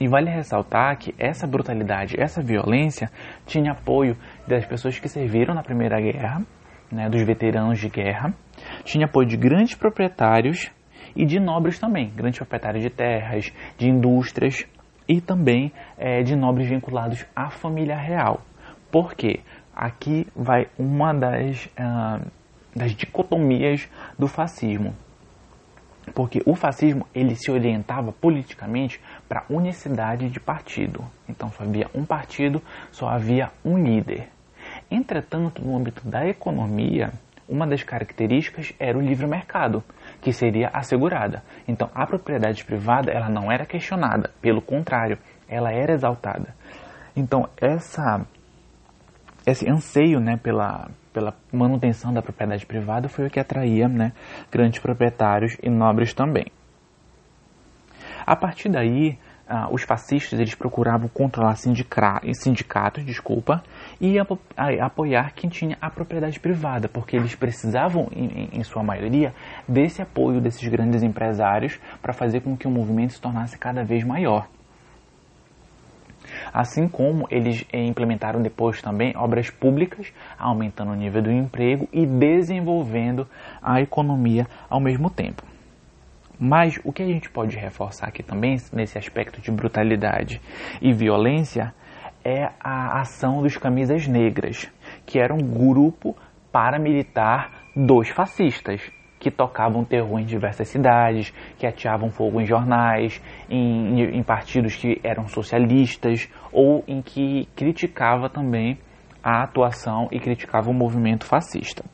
E 0.00 0.08
vale 0.08 0.28
ressaltar 0.28 0.98
que 0.98 1.14
essa 1.18 1.46
brutalidade, 1.46 2.20
essa 2.20 2.42
violência 2.42 3.08
tinha 3.46 3.72
apoio 3.72 4.16
das 4.46 4.66
pessoas 4.66 4.98
que 4.98 5.08
serviram 5.08 5.54
na 5.54 5.62
Primeira 5.62 6.00
Guerra, 6.00 6.42
né, 6.90 7.08
dos 7.08 7.22
veteranos 7.22 7.78
de 7.78 7.88
guerra, 7.88 8.34
tinha 8.84 9.06
apoio 9.06 9.28
de 9.28 9.36
grandes 9.36 9.74
proprietários 9.74 10.72
e 11.14 11.24
de 11.24 11.38
nobres 11.38 11.78
também, 11.78 12.10
grandes 12.10 12.38
proprietários 12.38 12.82
de 12.82 12.90
terras, 12.90 13.52
de 13.76 13.88
indústrias 13.88 14.66
e 15.08 15.20
também 15.20 15.72
é, 15.96 16.22
de 16.22 16.34
nobres 16.34 16.68
vinculados 16.68 17.24
à 17.34 17.50
família 17.50 17.96
real. 17.96 18.40
Porque 18.90 19.40
aqui 19.74 20.26
vai 20.34 20.68
uma 20.78 21.12
das, 21.12 21.66
uh, 21.66 22.24
das 22.74 22.92
dicotomias 22.94 23.88
do 24.18 24.28
fascismo 24.28 24.94
porque 26.12 26.42
o 26.44 26.54
fascismo 26.54 27.06
ele 27.14 27.34
se 27.34 27.50
orientava 27.50 28.12
politicamente 28.12 29.00
para 29.28 29.44
unicidade 29.48 30.28
de 30.28 30.40
partido. 30.40 31.04
Então 31.28 31.50
só 31.50 31.62
havia 31.62 31.88
um 31.94 32.04
partido, 32.04 32.62
só 32.90 33.08
havia 33.08 33.50
um 33.64 33.78
líder. 33.82 34.28
Entretanto, 34.90 35.62
no 35.64 35.76
âmbito 35.76 36.06
da 36.06 36.26
economia, 36.26 37.12
uma 37.48 37.66
das 37.66 37.82
características 37.82 38.72
era 38.78 38.96
o 38.96 39.00
livre 39.00 39.26
mercado, 39.26 39.82
que 40.24 40.32
seria 40.32 40.70
assegurada. 40.72 41.42
Então 41.68 41.90
a 41.94 42.06
propriedade 42.06 42.64
privada 42.64 43.12
ela 43.12 43.28
não 43.28 43.52
era 43.52 43.66
questionada, 43.66 44.30
pelo 44.40 44.62
contrário, 44.62 45.18
ela 45.46 45.70
era 45.70 45.92
exaltada. 45.92 46.54
Então 47.14 47.46
essa 47.60 48.26
esse 49.46 49.68
anseio 49.68 50.18
né, 50.18 50.38
pela, 50.42 50.88
pela 51.12 51.34
manutenção 51.52 52.14
da 52.14 52.22
propriedade 52.22 52.64
privada 52.64 53.10
foi 53.10 53.26
o 53.26 53.30
que 53.30 53.38
atraía 53.38 53.86
né, 53.86 54.12
grandes 54.50 54.80
proprietários 54.80 55.54
e 55.62 55.68
nobres 55.68 56.14
também. 56.14 56.46
A 58.26 58.34
partir 58.34 58.70
daí, 58.70 59.18
ah, 59.46 59.68
os 59.70 59.82
fascistas 59.82 60.40
eles 60.40 60.54
procuravam 60.54 61.06
controlar 61.06 61.56
sindicatos 61.56 63.04
desculpa, 63.04 63.62
e 64.00 64.16
apoiar 64.80 65.32
quem 65.34 65.48
tinha 65.48 65.76
a 65.80 65.90
propriedade 65.90 66.38
privada, 66.40 66.88
porque 66.88 67.16
eles 67.16 67.34
precisavam, 67.34 68.08
em, 68.14 68.48
em 68.52 68.62
sua 68.62 68.82
maioria, 68.82 69.32
desse 69.68 70.02
apoio 70.02 70.40
desses 70.40 70.66
grandes 70.68 71.02
empresários 71.02 71.78
para 72.02 72.12
fazer 72.12 72.40
com 72.40 72.56
que 72.56 72.66
o 72.66 72.70
movimento 72.70 73.12
se 73.12 73.20
tornasse 73.20 73.58
cada 73.58 73.84
vez 73.84 74.04
maior. 74.04 74.48
Assim 76.52 76.88
como 76.88 77.26
eles 77.30 77.64
eh, 77.72 77.84
implementaram 77.84 78.40
depois 78.42 78.80
também 78.80 79.12
obras 79.16 79.50
públicas, 79.50 80.12
aumentando 80.38 80.92
o 80.92 80.96
nível 80.96 81.22
do 81.22 81.30
emprego 81.30 81.88
e 81.92 82.06
desenvolvendo 82.06 83.28
a 83.62 83.80
economia 83.80 84.46
ao 84.68 84.80
mesmo 84.80 85.10
tempo. 85.10 85.42
Mas 86.38 86.80
o 86.84 86.92
que 86.92 87.02
a 87.02 87.06
gente 87.06 87.30
pode 87.30 87.56
reforçar 87.56 88.08
aqui 88.08 88.22
também, 88.22 88.56
nesse 88.72 88.98
aspecto 88.98 89.40
de 89.40 89.50
brutalidade 89.50 90.40
e 90.82 90.92
violência, 90.92 91.72
é 92.24 92.50
a 92.58 93.00
ação 93.00 93.42
dos 93.42 93.56
camisas 93.56 94.08
negras, 94.08 94.70
que 95.04 95.18
era 95.18 95.34
um 95.34 95.42
grupo 95.42 96.16
paramilitar 96.50 97.50
dos 97.76 98.08
fascistas 98.08 98.80
que 99.18 99.30
tocavam 99.30 99.84
terror 99.84 100.18
em 100.18 100.24
diversas 100.24 100.68
cidades, 100.68 101.32
que 101.58 101.66
ateavam 101.66 102.10
fogo 102.10 102.40
em 102.40 102.46
jornais, 102.46 103.22
em, 103.48 104.00
em 104.00 104.22
partidos 104.22 104.76
que 104.76 105.00
eram 105.02 105.26
socialistas 105.28 106.28
ou 106.52 106.84
em 106.86 107.00
que 107.00 107.48
criticava 107.56 108.28
também 108.28 108.78
a 109.22 109.42
atuação 109.42 110.08
e 110.12 110.20
criticava 110.20 110.70
o 110.70 110.74
movimento 110.74 111.24
fascista. 111.24 111.84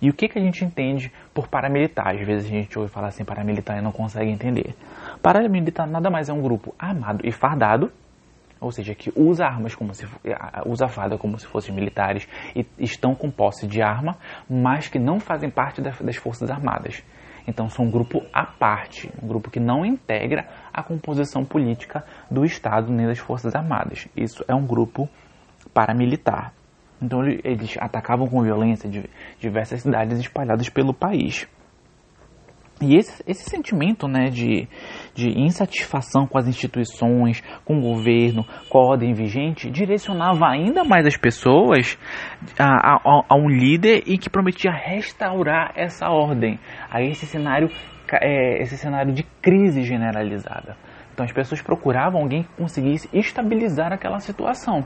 E 0.00 0.08
o 0.08 0.14
que, 0.14 0.28
que 0.28 0.38
a 0.38 0.42
gente 0.42 0.64
entende 0.64 1.12
por 1.34 1.48
paramilitar? 1.48 2.14
Às 2.14 2.24
vezes 2.24 2.46
a 2.46 2.54
gente 2.54 2.78
ouve 2.78 2.90
falar 2.90 3.08
assim 3.08 3.24
paramilitar 3.24 3.76
e 3.78 3.82
não 3.82 3.90
consegue 3.90 4.30
entender. 4.30 4.76
Paramilitar 5.20 5.88
nada 5.88 6.08
mais 6.08 6.28
é 6.28 6.32
um 6.32 6.40
grupo 6.40 6.72
armado 6.78 7.26
e 7.26 7.32
fardado 7.32 7.90
ou 8.62 8.70
seja, 8.70 8.94
que 8.94 9.12
usa 9.16 9.44
armas 9.44 9.74
como 9.74 9.92
se 9.92 10.06
usa 10.64 10.88
farda 10.88 11.18
como 11.18 11.38
se 11.38 11.46
fossem 11.46 11.74
militares 11.74 12.28
e 12.54 12.64
estão 12.78 13.14
com 13.14 13.30
posse 13.30 13.66
de 13.66 13.82
arma, 13.82 14.16
mas 14.48 14.88
que 14.88 14.98
não 14.98 15.18
fazem 15.18 15.50
parte 15.50 15.80
das 15.80 16.16
forças 16.16 16.50
armadas. 16.50 17.02
Então 17.46 17.68
são 17.68 17.86
um 17.86 17.90
grupo 17.90 18.22
à 18.32 18.46
parte, 18.46 19.10
um 19.20 19.26
grupo 19.26 19.50
que 19.50 19.58
não 19.58 19.84
integra 19.84 20.46
a 20.72 20.82
composição 20.82 21.44
política 21.44 22.04
do 22.30 22.44
Estado 22.44 22.92
nem 22.92 23.06
das 23.06 23.18
forças 23.18 23.54
armadas. 23.54 24.06
Isso 24.16 24.44
é 24.46 24.54
um 24.54 24.64
grupo 24.64 25.08
paramilitar. 25.74 26.52
Então 27.00 27.24
eles 27.24 27.76
atacavam 27.80 28.28
com 28.28 28.42
violência 28.42 28.88
diversas 29.40 29.82
cidades 29.82 30.20
espalhadas 30.20 30.68
pelo 30.68 30.94
país. 30.94 31.48
E 32.82 32.96
esse, 32.96 33.22
esse 33.26 33.48
sentimento 33.48 34.08
né, 34.08 34.28
de, 34.28 34.68
de 35.14 35.28
insatisfação 35.38 36.26
com 36.26 36.36
as 36.36 36.48
instituições, 36.48 37.40
com 37.64 37.78
o 37.78 37.80
governo, 37.80 38.44
com 38.68 38.78
a 38.78 38.90
ordem 38.90 39.14
vigente, 39.14 39.70
direcionava 39.70 40.48
ainda 40.48 40.82
mais 40.82 41.06
as 41.06 41.16
pessoas 41.16 41.96
a, 42.58 42.96
a, 42.96 43.24
a 43.28 43.36
um 43.36 43.48
líder 43.48 44.02
e 44.06 44.18
que 44.18 44.28
prometia 44.28 44.72
restaurar 44.72 45.72
essa 45.76 46.10
ordem, 46.10 46.58
a 46.90 47.00
esse 47.00 47.24
cenário, 47.24 47.70
é, 48.20 48.60
esse 48.60 48.76
cenário 48.76 49.12
de 49.12 49.22
crise 49.40 49.82
generalizada. 49.82 50.76
Então 51.12 51.24
as 51.24 51.32
pessoas 51.32 51.62
procuravam 51.62 52.22
alguém 52.22 52.42
que 52.42 52.56
conseguisse 52.56 53.08
estabilizar 53.12 53.92
aquela 53.92 54.18
situação. 54.18 54.84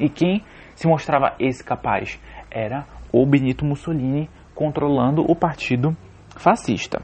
E 0.00 0.08
quem 0.08 0.42
se 0.74 0.86
mostrava 0.86 1.34
esse 1.38 1.62
capaz 1.62 2.18
era 2.50 2.86
o 3.12 3.26
Benito 3.26 3.64
Mussolini 3.64 4.30
controlando 4.54 5.22
o 5.22 5.34
partido 5.34 5.96
fascista. 6.36 7.02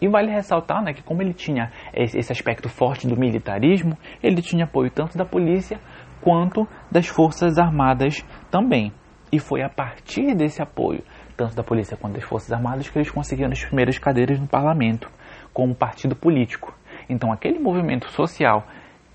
E 0.00 0.08
vale 0.08 0.30
ressaltar 0.30 0.82
né, 0.82 0.92
que 0.92 1.02
como 1.02 1.22
ele 1.22 1.32
tinha 1.32 1.70
esse 1.94 2.32
aspecto 2.32 2.68
forte 2.68 3.06
do 3.06 3.16
militarismo, 3.16 3.96
ele 4.22 4.42
tinha 4.42 4.64
apoio 4.64 4.90
tanto 4.90 5.16
da 5.16 5.24
polícia 5.24 5.78
quanto 6.20 6.66
das 6.90 7.06
forças 7.06 7.58
armadas 7.58 8.24
também. 8.50 8.92
E 9.32 9.38
foi 9.38 9.62
a 9.62 9.68
partir 9.68 10.34
desse 10.34 10.62
apoio, 10.62 11.02
tanto 11.36 11.54
da 11.54 11.62
polícia 11.62 11.96
quanto 11.96 12.14
das 12.14 12.24
forças 12.24 12.52
armadas, 12.52 12.88
que 12.88 12.98
eles 12.98 13.10
conseguiram 13.10 13.50
as 13.50 13.64
primeiras 13.64 13.98
cadeiras 13.98 14.38
no 14.38 14.46
parlamento, 14.46 15.10
como 15.52 15.74
partido 15.74 16.14
político. 16.14 16.74
Então 17.08 17.32
aquele 17.32 17.58
movimento 17.58 18.10
social 18.10 18.66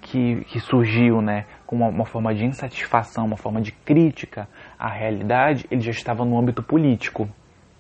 que, 0.01 0.43
que 0.45 0.59
surgiu 0.59 1.21
né, 1.21 1.45
com 1.65 1.75
uma, 1.75 1.88
uma, 1.88 2.05
forma 2.05 2.33
de 2.33 2.43
insatisfação, 2.43 3.25
uma 3.25 3.38
forma 3.38 3.61
de 3.61 3.71
crítica 3.71 4.47
à 4.77 4.89
realidade, 4.89 5.65
ele 5.69 5.81
já 5.81 5.91
estava 5.91 6.25
no 6.25 6.38
âmbito 6.38 6.63
político. 6.63 7.29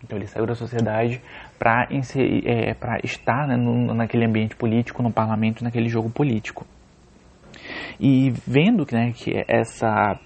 Então 0.03 0.17
ele 0.17 0.27
saiu 0.27 0.45
da 0.45 0.55
sociedade 0.55 1.21
para 1.59 1.87
é, 1.91 2.75
estar 3.03 3.47
né, 3.47 3.55
no, 3.55 3.93
naquele 3.93 4.25
ambiente 4.25 4.55
político, 4.55 5.03
no 5.03 5.11
parlamento, 5.11 5.63
naquele 5.63 5.89
jogo 5.89 6.09
político. 6.09 6.65
E 7.99 8.31
vendo 8.47 8.85
né, 8.91 9.11
que 9.11 9.31
essa, 9.47 10.19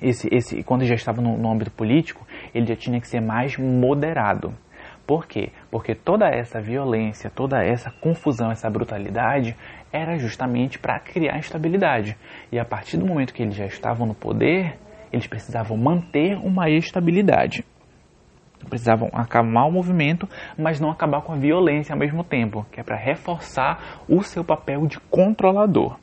esse, 0.00 0.28
esse, 0.32 0.62
quando 0.62 0.84
já 0.84 0.94
estava 0.94 1.20
no, 1.20 1.36
no 1.36 1.50
âmbito 1.50 1.70
político, 1.70 2.26
ele 2.54 2.66
já 2.66 2.76
tinha 2.76 3.00
que 3.00 3.06
ser 3.06 3.20
mais 3.20 3.56
moderado. 3.58 4.54
Por 5.06 5.26
quê? 5.26 5.50
Porque 5.70 5.94
toda 5.94 6.26
essa 6.28 6.60
violência, 6.60 7.28
toda 7.28 7.62
essa 7.62 7.90
confusão, 7.90 8.50
essa 8.50 8.70
brutalidade 8.70 9.56
era 9.92 10.16
justamente 10.16 10.78
para 10.78 10.98
criar 11.00 11.38
estabilidade. 11.38 12.16
E 12.50 12.58
a 12.58 12.64
partir 12.64 12.96
do 12.96 13.06
momento 13.06 13.34
que 13.34 13.42
eles 13.42 13.54
já 13.54 13.66
estavam 13.66 14.06
no 14.06 14.14
poder, 14.14 14.78
eles 15.12 15.26
precisavam 15.26 15.76
manter 15.76 16.36
uma 16.36 16.70
estabilidade. 16.70 17.64
Precisavam 18.68 19.10
acalmar 19.12 19.68
o 19.68 19.72
movimento, 19.72 20.28
mas 20.58 20.80
não 20.80 20.90
acabar 20.90 21.22
com 21.22 21.32
a 21.32 21.36
violência 21.36 21.92
ao 21.92 21.98
mesmo 21.98 22.24
tempo, 22.24 22.66
que 22.70 22.80
é 22.80 22.82
para 22.82 22.96
reforçar 22.96 24.02
o 24.08 24.22
seu 24.22 24.44
papel 24.44 24.86
de 24.86 24.98
controlador. 25.00 25.96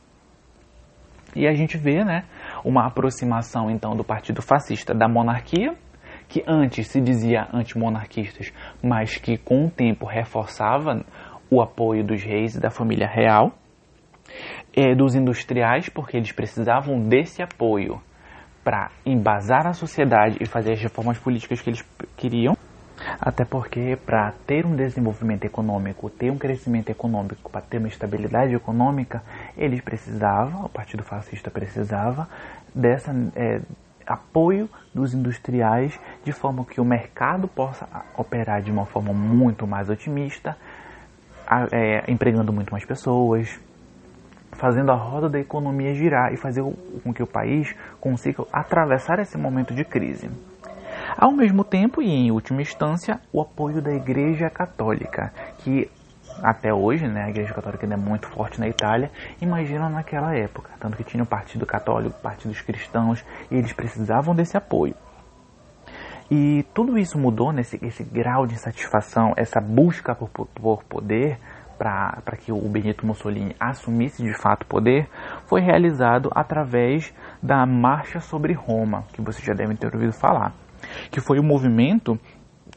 E 1.35 1.47
a 1.47 1.53
gente 1.53 1.77
vê 1.77 2.03
né, 2.03 2.23
uma 2.63 2.87
aproximação 2.87 3.69
então 3.69 3.95
do 3.95 4.03
partido 4.03 4.41
fascista 4.41 4.93
da 4.93 5.07
monarquia 5.07 5.75
que 6.27 6.43
antes 6.47 6.87
se 6.87 7.01
dizia 7.01 7.47
antimonarquistas, 7.51 8.53
mas 8.83 9.17
que 9.17 9.35
com 9.35 9.65
o 9.65 9.69
tempo 9.69 10.05
reforçava 10.05 11.03
o 11.49 11.59
apoio 11.59 12.03
dos 12.03 12.21
reis 12.23 12.55
e 12.55 12.59
da 12.59 12.69
família 12.69 13.07
real, 13.07 13.51
é, 14.71 14.93
dos 14.93 15.15
industriais, 15.15 15.89
porque 15.89 16.15
eles 16.15 16.31
precisavam 16.31 17.01
desse 17.01 17.41
apoio 17.41 17.99
para 18.63 18.91
embasar 19.05 19.67
a 19.67 19.73
sociedade 19.73 20.37
e 20.39 20.45
fazer 20.45 20.73
as 20.73 20.81
reformas 20.81 21.17
políticas 21.17 21.61
que 21.61 21.69
eles 21.69 21.83
queriam. 22.15 22.57
Até 23.19 23.45
porque, 23.45 23.97
para 24.05 24.33
ter 24.45 24.65
um 24.65 24.75
desenvolvimento 24.75 25.45
econômico, 25.45 26.09
ter 26.09 26.31
um 26.31 26.37
crescimento 26.37 26.89
econômico, 26.89 27.49
para 27.49 27.61
ter 27.61 27.77
uma 27.77 27.87
estabilidade 27.87 28.53
econômica, 28.53 29.23
eles 29.57 29.81
precisavam, 29.81 30.65
o 30.65 30.69
Partido 30.69 31.03
Fascista 31.03 31.49
precisava, 31.49 32.27
dessa, 32.75 33.11
é, 33.35 33.61
apoio 34.05 34.67
dos 34.93 35.13
industriais 35.13 35.97
de 36.23 36.31
forma 36.31 36.65
que 36.65 36.81
o 36.81 36.85
mercado 36.85 37.47
possa 37.47 37.87
operar 38.17 38.61
de 38.61 38.71
uma 38.71 38.85
forma 38.85 39.13
muito 39.13 39.67
mais 39.67 39.89
otimista, 39.89 40.57
é, 41.71 42.11
empregando 42.11 42.51
muito 42.51 42.71
mais 42.71 42.85
pessoas, 42.85 43.59
fazendo 44.59 44.91
a 44.91 44.95
roda 44.95 45.29
da 45.29 45.39
economia 45.39 45.95
girar 45.95 46.33
e 46.33 46.37
fazer 46.37 46.61
com 47.03 47.13
que 47.13 47.23
o 47.23 47.27
país 47.27 47.73
consiga 47.99 48.43
atravessar 48.51 49.17
esse 49.19 49.37
momento 49.37 49.73
de 49.73 49.85
crise. 49.85 50.29
Ao 51.17 51.31
mesmo 51.31 51.63
tempo, 51.63 52.01
e 52.01 52.09
em 52.09 52.29
última 52.29 52.61
instância, 52.61 53.19
o 53.31 53.41
apoio 53.41 53.81
da 53.81 53.91
Igreja 53.93 54.49
Católica, 54.49 55.33
que 55.59 55.89
até 56.43 56.73
hoje, 56.73 57.07
né, 57.07 57.23
a 57.23 57.29
Igreja 57.29 57.53
Católica 57.53 57.85
ainda 57.85 57.95
é 57.95 57.97
muito 57.97 58.27
forte 58.27 58.59
na 58.59 58.67
Itália, 58.67 59.09
imagina 59.41 59.89
naquela 59.89 60.35
época, 60.35 60.69
tanto 60.79 60.97
que 60.97 61.03
tinha 61.03 61.23
o 61.23 61.27
Partido 61.27 61.65
Católico, 61.65 62.17
o 62.17 62.21
Partido 62.21 62.51
dos 62.51 62.61
Cristãos, 62.61 63.23
e 63.49 63.55
eles 63.55 63.73
precisavam 63.73 64.35
desse 64.35 64.57
apoio. 64.57 64.95
E 66.31 66.63
tudo 66.75 66.97
isso 66.97 67.17
mudou 67.17 67.51
nesse 67.51 67.83
esse 67.83 68.03
grau 68.03 68.45
de 68.45 68.53
insatisfação, 68.53 69.33
essa 69.35 69.59
busca 69.59 70.13
por, 70.13 70.29
por 70.29 70.83
poder, 70.83 71.39
para 71.79 72.35
que 72.37 72.51
o 72.51 72.59
Benito 72.67 73.07
Mussolini 73.07 73.55
assumisse 73.57 74.21
de 74.21 74.33
fato 74.33 74.65
poder, 74.65 75.07
foi 75.45 75.61
realizado 75.61 76.29
através 76.35 77.13
da 77.41 77.65
Marcha 77.65 78.19
sobre 78.19 78.51
Roma, 78.51 79.05
que 79.13 79.21
vocês 79.21 79.43
já 79.43 79.53
devem 79.53 79.77
ter 79.77 79.93
ouvido 79.95 80.11
falar, 80.11 80.53
que 81.09 81.21
foi 81.21 81.39
um 81.39 81.43
movimento 81.43 82.19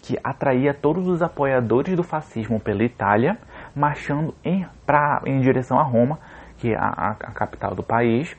que 0.00 0.16
atraía 0.22 0.72
todos 0.72 1.08
os 1.08 1.20
apoiadores 1.20 1.96
do 1.96 2.02
fascismo 2.02 2.60
pela 2.60 2.82
Itália 2.84 3.36
marchando 3.74 4.34
em, 4.44 4.66
pra, 4.86 5.20
em 5.26 5.40
direção 5.40 5.78
a 5.78 5.82
Roma, 5.82 6.18
que 6.58 6.72
é 6.72 6.76
a, 6.76 7.10
a 7.10 7.32
capital 7.32 7.74
do 7.74 7.82
país, 7.82 8.36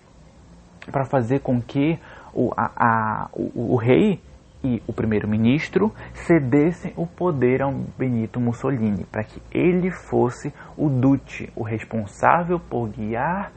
para 0.91 1.05
fazer 1.05 1.39
com 1.39 1.61
que 1.61 1.99
o, 2.33 2.51
a, 2.55 2.71
a, 2.75 3.29
o, 3.33 3.73
o 3.73 3.75
rei 3.75 4.21
e 4.63 4.81
o 4.87 4.93
primeiro-ministro 4.93 5.93
cedessem 6.13 6.93
o 6.95 7.05
poder 7.05 7.61
ao 7.61 7.73
Benito 7.97 8.39
Mussolini, 8.39 9.03
para 9.03 9.23
que 9.23 9.41
ele 9.51 9.91
fosse 9.91 10.53
o 10.77 10.89
duce, 10.89 11.51
o 11.55 11.63
responsável 11.63 12.59
por 12.59 12.89
guiar 12.89 13.51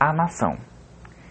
a 0.00 0.12
nação. 0.12 0.56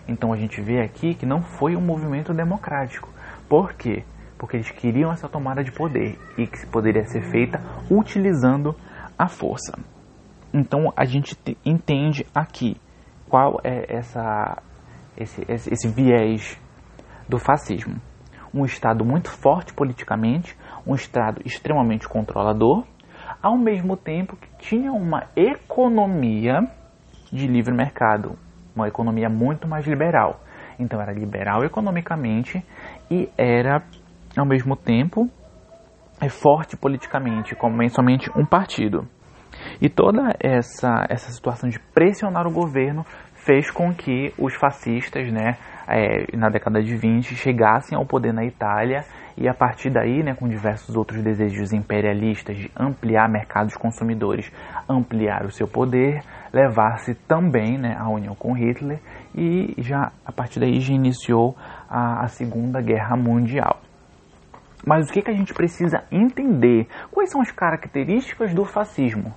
Então 0.08 0.32
a 0.32 0.38
gente 0.38 0.62
vê 0.62 0.82
aqui 0.82 1.16
que 1.16 1.26
não 1.26 1.42
foi 1.42 1.76
um 1.76 1.82
movimento 1.82 2.34
democrático. 2.34 3.10
Por 3.50 3.74
quê? 3.74 4.04
Porque 4.38 4.58
eles 4.58 4.70
queriam 4.70 5.12
essa 5.12 5.28
tomada 5.28 5.64
de 5.64 5.72
poder 5.72 6.20
e 6.38 6.46
que 6.46 6.66
poderia 6.68 7.06
ser 7.06 7.22
feita 7.32 7.60
utilizando 7.90 8.76
a 9.18 9.28
força. 9.28 9.78
Então 10.54 10.94
a 10.96 11.06
gente 11.06 11.36
entende 11.66 12.26
aqui 12.34 12.78
qual 13.28 13.60
é 13.64 13.96
essa, 13.96 14.62
esse, 15.18 15.44
esse, 15.50 15.74
esse 15.74 15.88
viés 15.88 16.60
do 17.28 17.40
fascismo. 17.40 18.00
Um 18.56 18.64
Estado 18.64 19.04
muito 19.04 19.30
forte 19.30 19.74
politicamente, 19.74 20.58
um 20.88 20.96
Estado 20.96 21.42
extremamente 21.44 22.08
controlador, 22.08 22.86
ao 23.44 23.58
mesmo 23.58 23.98
tempo 23.98 24.38
que 24.38 24.48
tinha 24.58 24.94
uma 24.94 25.28
economia 25.36 26.62
de 27.32 27.48
livre 27.48 27.76
mercado, 27.76 28.40
uma 28.74 28.88
economia 28.88 29.28
muito 29.28 29.68
mais 29.68 29.86
liberal. 29.86 30.40
Então 30.80 31.02
era 31.02 31.12
liberal 31.12 31.66
economicamente 31.66 32.64
e 33.12 33.30
era 33.38 33.84
ao 34.38 34.46
mesmo 34.46 34.76
tempo 34.78 35.30
é 36.22 36.30
forte 36.30 36.78
politicamente, 36.78 37.56
como 37.56 37.88
somente 37.90 38.32
um 38.38 38.46
partido. 38.46 39.06
E 39.82 39.90
toda 39.90 40.34
essa, 40.40 41.06
essa 41.10 41.32
situação 41.32 41.70
de 41.70 41.80
pressionar 41.94 42.48
o 42.48 42.54
governo 42.54 43.06
fez 43.34 43.70
com 43.70 43.94
que 43.94 44.34
os 44.38 44.56
fascistas, 44.56 45.32
né, 45.32 45.58
é, 45.88 46.36
na 46.36 46.50
década 46.50 46.82
de 46.82 46.96
20, 46.96 47.36
chegassem 47.36 47.98
ao 47.98 48.06
poder 48.06 48.34
na 48.34 48.46
Itália 48.46 49.04
e 49.38 49.48
a 49.48 49.54
partir 49.54 49.90
daí, 49.90 50.24
né, 50.24 50.34
com 50.34 50.48
diversos 50.48 50.96
outros 50.96 51.22
desejos 51.22 51.74
imperialistas 51.74 52.58
de 52.58 52.72
ampliar 52.78 53.30
mercados 53.30 53.76
consumidores, 53.76 54.52
ampliar 54.88 55.46
o 55.46 55.52
seu 55.52 55.68
poder, 55.68 56.22
levar-se 56.54 57.14
também 57.14 57.78
né, 57.78 57.96
a 58.00 58.10
união 58.10 58.34
com 58.34 58.54
Hitler 58.54 59.00
e 59.36 59.74
já 59.78 60.12
a 60.26 60.32
partir 60.32 60.60
daí 60.60 60.80
já 60.80 60.94
iniciou 60.94 61.56
a, 61.90 62.24
a 62.24 62.28
Segunda 62.28 62.82
Guerra 62.82 63.18
Mundial. 63.18 63.82
Mas 64.86 65.10
o 65.10 65.14
que, 65.14 65.22
que 65.22 65.32
a 65.32 65.36
gente 65.36 65.54
precisa 65.54 66.04
entender? 66.12 66.88
Quais 67.12 67.32
são 67.32 67.42
as 67.42 67.52
características 67.52 68.54
do 68.54 68.64
fascismo? 68.64 69.34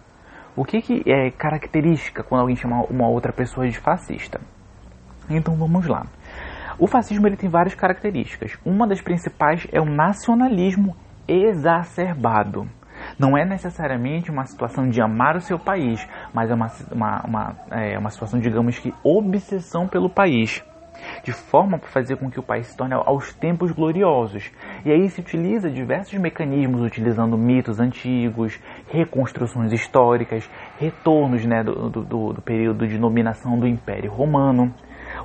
O 0.54 0.64
que, 0.64 0.82
que 0.82 1.02
é 1.10 1.30
característica 1.30 2.22
quando 2.22 2.42
alguém 2.42 2.56
chama 2.56 2.82
uma 2.84 3.08
outra 3.08 3.32
pessoa 3.32 3.66
de 3.66 3.78
fascista? 3.78 4.40
Então 5.30 5.54
vamos 5.56 5.86
lá. 5.86 6.04
O 6.78 6.86
fascismo 6.86 7.26
ele 7.26 7.36
tem 7.36 7.50
várias 7.50 7.74
características. 7.74 8.56
Uma 8.64 8.86
das 8.86 9.00
principais 9.00 9.66
é 9.72 9.80
o 9.80 9.84
nacionalismo 9.84 10.96
exacerbado. 11.26 12.68
Não 13.18 13.36
é 13.36 13.44
necessariamente 13.44 14.30
uma 14.30 14.44
situação 14.44 14.88
de 14.88 15.00
amar 15.00 15.36
o 15.36 15.40
seu 15.40 15.58
país, 15.58 16.06
mas 16.32 16.50
é 16.50 16.54
uma, 16.54 16.70
uma, 16.90 17.22
uma, 17.24 17.56
é 17.70 17.98
uma 17.98 18.10
situação, 18.10 18.40
digamos 18.40 18.78
que, 18.78 18.92
obsessão 19.02 19.86
pelo 19.86 20.08
país 20.08 20.62
de 21.22 21.32
forma 21.32 21.78
para 21.78 21.88
fazer 21.88 22.16
com 22.16 22.30
que 22.30 22.40
o 22.40 22.42
país 22.42 22.66
se 22.66 22.76
torne 22.76 22.94
aos 22.94 23.32
tempos 23.32 23.70
gloriosos. 23.72 24.50
E 24.84 24.90
aí 24.90 25.08
se 25.08 25.20
utiliza 25.20 25.70
diversos 25.70 26.18
mecanismos, 26.18 26.80
utilizando 26.80 27.36
mitos 27.36 27.78
antigos, 27.80 28.58
reconstruções 28.88 29.72
históricas, 29.72 30.48
retornos 30.78 31.44
né, 31.44 31.62
do, 31.62 31.88
do, 31.88 32.32
do 32.32 32.42
período 32.42 32.86
de 32.86 32.98
dominação 32.98 33.58
do 33.58 33.66
Império 33.66 34.10
Romano. 34.10 34.74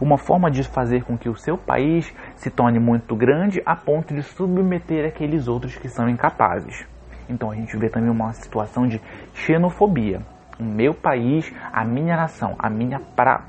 Uma 0.03 0.17
forma 0.17 0.51
de 0.51 0.63
fazer 0.63 1.05
com 1.05 1.17
que 1.17 1.29
o 1.29 1.35
seu 1.35 1.57
país 1.57 2.13
se 2.35 2.51
torne 2.51 2.77
muito 2.77 3.15
grande 3.15 3.63
a 3.65 3.73
ponto 3.73 4.13
de 4.13 4.21
submeter 4.21 5.07
aqueles 5.07 5.47
outros 5.47 5.77
que 5.77 5.87
são 5.87 6.09
incapazes. 6.09 6.85
Então 7.29 7.49
a 7.49 7.55
gente 7.55 7.77
vê 7.77 7.87
também 7.87 8.09
uma 8.09 8.33
situação 8.33 8.85
de 8.85 8.99
xenofobia. 9.33 10.19
O 10.59 10.63
meu 10.65 10.93
país, 10.93 11.49
a 11.71 11.85
minha 11.85 12.17
nação, 12.17 12.53
a 12.59 12.69
minha 12.69 12.99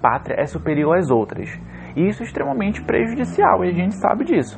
pátria 0.00 0.40
é 0.40 0.46
superior 0.46 0.96
às 0.96 1.10
outras. 1.10 1.50
E 1.96 2.06
isso 2.06 2.22
é 2.22 2.26
extremamente 2.26 2.80
prejudicial 2.80 3.64
e 3.64 3.70
a 3.70 3.72
gente 3.72 3.96
sabe 3.96 4.24
disso. 4.24 4.56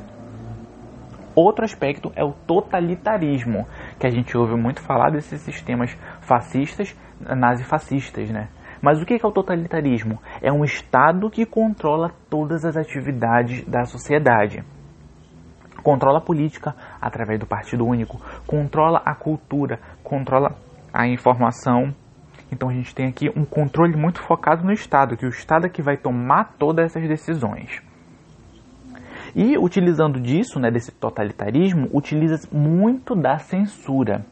Outro 1.33 1.65
aspecto 1.65 2.11
é 2.15 2.23
o 2.23 2.31
totalitarismo, 2.31 3.65
que 3.99 4.05
a 4.05 4.11
gente 4.11 4.37
ouve 4.37 4.55
muito 4.55 4.83
falar 4.83 5.09
desses 5.09 5.41
sistemas 5.41 5.97
fascistas, 6.21 6.95
nazifascistas, 7.19 8.29
né? 8.29 8.49
Mas 8.81 9.01
o 9.01 9.05
que 9.05 9.13
é 9.13 9.27
o 9.27 9.31
totalitarismo? 9.31 10.19
É 10.41 10.51
um 10.51 10.63
Estado 10.63 11.29
que 11.29 11.45
controla 11.45 12.11
todas 12.29 12.63
as 12.65 12.77
atividades 12.77 13.63
da 13.65 13.85
sociedade. 13.85 14.63
Controla 15.83 16.17
a 16.17 16.21
política 16.21 16.75
através 16.99 17.39
do 17.39 17.45
Partido 17.45 17.85
Único, 17.85 18.19
controla 18.45 19.01
a 19.05 19.15
cultura, 19.15 19.79
controla 20.03 20.55
a 20.93 21.07
informação 21.07 21.93
Então 22.51 22.69
a 22.69 22.73
gente 22.73 22.95
tem 22.95 23.07
aqui 23.07 23.29
um 23.35 23.43
controle 23.43 23.95
muito 23.97 24.21
focado 24.21 24.63
no 24.63 24.71
Estado, 24.71 25.17
que 25.17 25.25
o 25.25 25.29
Estado 25.29 25.65
é 25.65 25.69
que 25.69 25.81
vai 25.81 25.97
tomar 25.97 26.55
todas 26.57 26.85
essas 26.85 27.07
decisões. 27.07 27.81
E 29.35 29.57
utilizando 29.57 30.19
disso, 30.19 30.59
né, 30.59 30.71
desse 30.71 30.91
totalitarismo, 30.91 31.89
utiliza 31.93 32.47
muito 32.51 33.15
da 33.15 33.37
censura. 33.37 34.25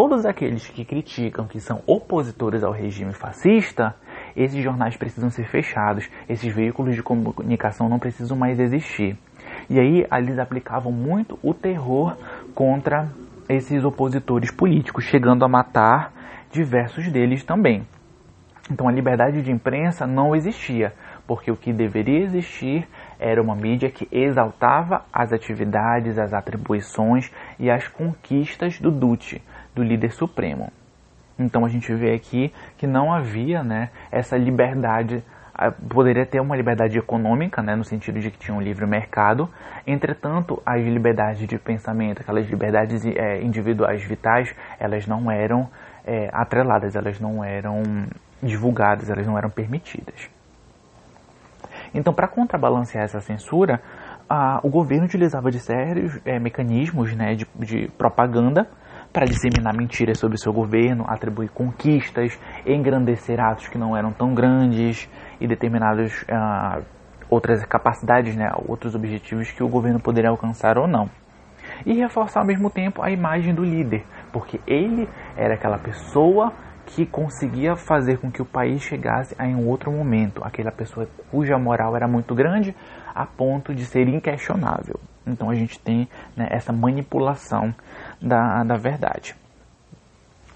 Todos 0.00 0.24
aqueles 0.24 0.64
que 0.68 0.84
criticam, 0.84 1.48
que 1.48 1.58
são 1.58 1.82
opositores 1.84 2.62
ao 2.62 2.70
regime 2.70 3.12
fascista, 3.12 3.96
esses 4.36 4.62
jornais 4.62 4.96
precisam 4.96 5.28
ser 5.28 5.48
fechados, 5.48 6.08
esses 6.28 6.54
veículos 6.54 6.94
de 6.94 7.02
comunicação 7.02 7.88
não 7.88 7.98
precisam 7.98 8.36
mais 8.36 8.60
existir. 8.60 9.18
E 9.68 9.76
aí 9.76 10.06
eles 10.16 10.38
aplicavam 10.38 10.92
muito 10.92 11.36
o 11.42 11.52
terror 11.52 12.16
contra 12.54 13.08
esses 13.48 13.82
opositores 13.82 14.52
políticos, 14.52 15.02
chegando 15.02 15.44
a 15.44 15.48
matar 15.48 16.12
diversos 16.52 17.10
deles 17.10 17.42
também. 17.42 17.84
Então 18.70 18.86
a 18.86 18.92
liberdade 18.92 19.42
de 19.42 19.50
imprensa 19.50 20.06
não 20.06 20.36
existia, 20.36 20.92
porque 21.26 21.50
o 21.50 21.56
que 21.56 21.72
deveria 21.72 22.20
existir 22.20 22.86
era 23.18 23.42
uma 23.42 23.56
mídia 23.56 23.90
que 23.90 24.06
exaltava 24.12 25.04
as 25.12 25.32
atividades, 25.32 26.20
as 26.20 26.32
atribuições 26.32 27.32
e 27.58 27.68
as 27.68 27.88
conquistas 27.88 28.78
do 28.78 28.92
Duce, 28.92 29.42
do 29.78 29.84
líder 29.84 30.10
supremo. 30.10 30.72
Então 31.38 31.64
a 31.64 31.68
gente 31.68 31.94
vê 31.94 32.12
aqui 32.12 32.52
que 32.76 32.86
não 32.86 33.12
havia 33.12 33.62
né, 33.62 33.90
essa 34.10 34.36
liberdade, 34.36 35.22
poderia 35.88 36.26
ter 36.26 36.40
uma 36.40 36.56
liberdade 36.56 36.98
econômica, 36.98 37.62
né, 37.62 37.76
no 37.76 37.84
sentido 37.84 38.18
de 38.20 38.30
que 38.30 38.38
tinha 38.38 38.56
um 38.56 38.60
livre 38.60 38.86
mercado, 38.86 39.48
entretanto 39.86 40.60
as 40.66 40.82
liberdades 40.82 41.46
de 41.46 41.58
pensamento, 41.58 42.20
aquelas 42.20 42.48
liberdades 42.48 43.04
é, 43.06 43.40
individuais 43.40 44.02
vitais, 44.02 44.52
elas 44.80 45.06
não 45.06 45.30
eram 45.30 45.68
é, 46.04 46.28
atreladas, 46.32 46.96
elas 46.96 47.20
não 47.20 47.44
eram 47.44 47.82
divulgadas, 48.42 49.08
elas 49.08 49.26
não 49.26 49.38
eram 49.38 49.50
permitidas. 49.50 50.28
Então, 51.94 52.12
para 52.12 52.28
contrabalancear 52.28 53.04
essa 53.04 53.20
censura, 53.20 53.80
o 54.62 54.68
governo 54.68 55.06
utilizava 55.06 55.50
de 55.50 55.58
sérios 55.58 56.20
é, 56.24 56.38
mecanismos 56.38 57.16
né, 57.16 57.34
de, 57.34 57.46
de 57.56 57.88
propaganda 57.96 58.68
para 59.18 59.26
disseminar 59.26 59.76
mentiras 59.76 60.16
sobre 60.16 60.38
seu 60.38 60.52
governo, 60.52 61.04
atribuir 61.08 61.48
conquistas, 61.48 62.38
engrandecer 62.64 63.40
atos 63.40 63.66
que 63.66 63.76
não 63.76 63.96
eram 63.96 64.12
tão 64.12 64.32
grandes 64.32 65.10
e 65.40 65.48
determinadas 65.48 66.22
uh, 66.22 66.84
outras 67.28 67.64
capacidades, 67.64 68.36
né, 68.36 68.48
outros 68.68 68.94
objetivos 68.94 69.50
que 69.50 69.60
o 69.60 69.68
governo 69.68 69.98
poderia 69.98 70.30
alcançar 70.30 70.78
ou 70.78 70.86
não. 70.86 71.10
E 71.84 71.94
reforçar 71.94 72.42
ao 72.42 72.46
mesmo 72.46 72.70
tempo 72.70 73.02
a 73.02 73.10
imagem 73.10 73.52
do 73.52 73.64
líder, 73.64 74.04
porque 74.32 74.60
ele 74.68 75.08
era 75.36 75.54
aquela 75.54 75.78
pessoa 75.78 76.52
que 76.86 77.04
conseguia 77.04 77.74
fazer 77.74 78.20
com 78.20 78.30
que 78.30 78.40
o 78.40 78.46
país 78.46 78.82
chegasse 78.82 79.34
a 79.36 79.44
um 79.46 79.66
outro 79.66 79.90
momento, 79.90 80.44
aquela 80.44 80.70
pessoa 80.70 81.08
cuja 81.28 81.58
moral 81.58 81.96
era 81.96 82.06
muito 82.06 82.36
grande 82.36 82.72
a 83.12 83.26
ponto 83.26 83.74
de 83.74 83.84
ser 83.84 84.06
inquestionável. 84.06 85.00
Então 85.28 85.50
a 85.50 85.54
gente 85.54 85.78
tem 85.78 86.08
né, 86.36 86.48
essa 86.50 86.72
manipulação 86.72 87.74
da, 88.20 88.64
da 88.64 88.76
verdade. 88.76 89.34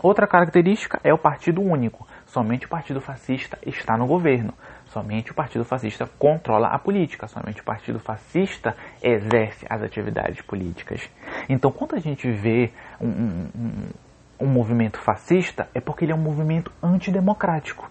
Outra 0.02 0.26
característica 0.26 1.00
é 1.04 1.14
o 1.14 1.18
partido 1.18 1.62
único. 1.62 2.06
Somente 2.26 2.66
o 2.66 2.68
partido 2.68 3.00
fascista 3.00 3.56
está 3.64 3.96
no 3.96 4.06
governo. 4.06 4.52
Somente 4.86 5.30
o 5.30 5.34
partido 5.34 5.64
fascista 5.64 6.08
controla 6.18 6.68
a 6.68 6.78
política. 6.78 7.28
Somente 7.28 7.60
o 7.60 7.64
partido 7.64 8.00
fascista 8.00 8.76
exerce 9.00 9.64
as 9.70 9.80
atividades 9.80 10.42
políticas. 10.42 11.08
Então, 11.48 11.70
quando 11.70 11.94
a 11.94 12.00
gente 12.00 12.30
vê 12.30 12.72
um, 13.00 13.06
um, 13.06 13.88
um 14.40 14.46
movimento 14.46 14.98
fascista, 14.98 15.68
é 15.72 15.80
porque 15.80 16.04
ele 16.04 16.12
é 16.12 16.14
um 16.16 16.18
movimento 16.18 16.72
antidemocrático. 16.82 17.88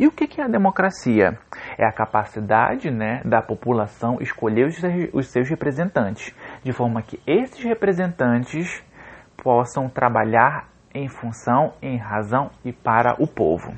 E 0.00 0.06
o 0.06 0.10
que 0.10 0.40
é 0.40 0.44
a 0.44 0.48
democracia? 0.48 1.38
É 1.76 1.84
a 1.84 1.92
capacidade 1.92 2.90
né, 2.90 3.20
da 3.22 3.42
população 3.42 4.16
escolher 4.18 4.66
os 5.12 5.26
seus 5.26 5.46
representantes, 5.46 6.34
de 6.62 6.72
forma 6.72 7.02
que 7.02 7.20
esses 7.26 7.62
representantes 7.62 8.82
possam 9.36 9.90
trabalhar 9.90 10.70
em 10.94 11.06
função, 11.06 11.74
em 11.82 11.98
razão 11.98 12.50
e 12.64 12.72
para 12.72 13.14
o 13.22 13.26
povo. 13.26 13.74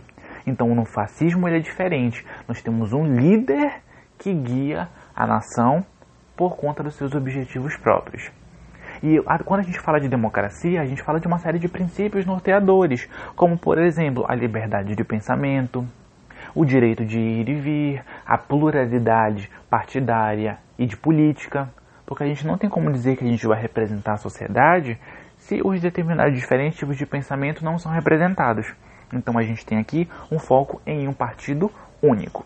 Então, 0.46 0.72
no 0.72 0.84
fascismo 0.84 1.48
ele 1.48 1.56
é 1.56 1.60
diferente. 1.60 2.24
Nós 2.46 2.62
temos 2.62 2.92
um 2.92 3.04
líder 3.04 3.82
que 4.16 4.32
guia 4.32 4.88
a 5.16 5.26
nação 5.26 5.84
por 6.36 6.56
conta 6.56 6.84
dos 6.84 6.94
seus 6.94 7.16
objetivos 7.16 7.76
próprios. 7.76 8.30
E 9.02 9.20
quando 9.44 9.58
a 9.58 9.64
gente 9.64 9.80
fala 9.80 9.98
de 9.98 10.08
democracia, 10.08 10.82
a 10.82 10.86
gente 10.86 11.02
fala 11.02 11.18
de 11.18 11.26
uma 11.26 11.38
série 11.38 11.58
de 11.58 11.66
princípios 11.66 12.24
norteadores, 12.24 13.08
como 13.34 13.58
por 13.58 13.76
exemplo 13.76 14.24
a 14.28 14.36
liberdade 14.36 14.94
de 14.94 15.02
pensamento, 15.02 15.84
o 16.54 16.64
direito 16.64 17.04
de 17.04 17.18
ir 17.18 17.48
e 17.48 17.54
vir, 17.54 18.04
a 18.26 18.36
pluralidade 18.36 19.50
partidária 19.70 20.58
e 20.78 20.86
de 20.86 20.96
política, 20.96 21.68
porque 22.04 22.24
a 22.24 22.26
gente 22.26 22.46
não 22.46 22.58
tem 22.58 22.68
como 22.68 22.92
dizer 22.92 23.16
que 23.16 23.24
a 23.24 23.28
gente 23.28 23.46
vai 23.46 23.60
representar 23.60 24.14
a 24.14 24.18
sociedade 24.18 24.98
se 25.38 25.60
os 25.64 25.80
determinados 25.80 26.38
diferentes 26.38 26.78
tipos 26.78 26.96
de 26.96 27.06
pensamento 27.06 27.64
não 27.64 27.78
são 27.78 27.90
representados. 27.90 28.72
Então 29.12 29.36
a 29.38 29.42
gente 29.42 29.64
tem 29.64 29.78
aqui 29.78 30.08
um 30.30 30.38
foco 30.38 30.80
em 30.86 31.08
um 31.08 31.12
partido 31.12 31.70
único. 32.02 32.44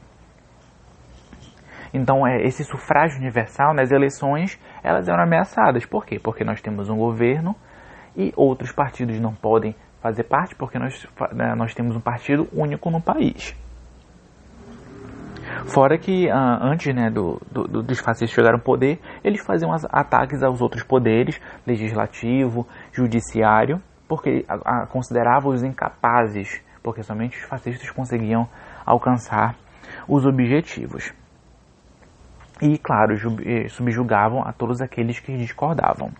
Então 1.93 2.27
é, 2.27 2.43
esse 2.43 2.65
sufrágio 2.65 3.19
universal 3.19 3.75
nas 3.75 3.91
eleições 3.91 4.59
elas 4.83 5.09
eram 5.09 5.23
ameaçadas. 5.23 5.85
Por 5.85 6.05
quê? 6.05 6.19
Porque 6.19 6.45
nós 6.45 6.61
temos 6.61 6.89
um 6.89 6.97
governo 6.97 7.55
e 8.17 8.33
outros 8.37 8.73
partidos 8.73 9.21
não 9.21 9.35
podem 9.35 9.75
fazer 10.01 10.25
parte 10.25 10.55
porque 10.55 10.79
nós, 10.79 11.07
né, 11.33 11.55
nós 11.55 11.75
temos 11.75 11.97
um 11.97 12.01
partido 12.01 12.49
único 12.53 12.91
no 12.91 13.01
país. 13.01 13.55
Fora 15.65 15.97
que 15.97 16.29
uh, 16.29 16.33
antes 16.61 16.95
né, 16.95 17.11
do, 17.11 17.41
do, 17.51 17.83
dos 17.83 17.99
fascistas 17.99 18.35
chegarem 18.35 18.59
ao 18.59 18.65
poder, 18.65 19.01
eles 19.25 19.41
faziam 19.45 19.73
ataques 19.91 20.43
aos 20.43 20.61
outros 20.61 20.83
poderes, 20.83 21.41
legislativo, 21.67 22.67
judiciário, 22.93 23.81
porque 24.07 24.45
uh, 24.51 24.87
consideravam-os 24.89 25.63
incapazes, 25.63 26.61
porque 26.83 27.03
somente 27.03 27.39
os 27.39 27.45
fascistas 27.45 27.91
conseguiam 27.91 28.49
alcançar 28.85 29.57
os 30.07 30.27
objetivos. 30.27 31.13
E, 32.61 32.79
claro, 32.79 33.15
eh, 33.45 33.69
subjugavam 33.69 34.43
a 34.43 34.51
todos 34.53 34.81
aqueles 34.81 35.21
que 35.21 35.37
discordavam. 35.37 36.11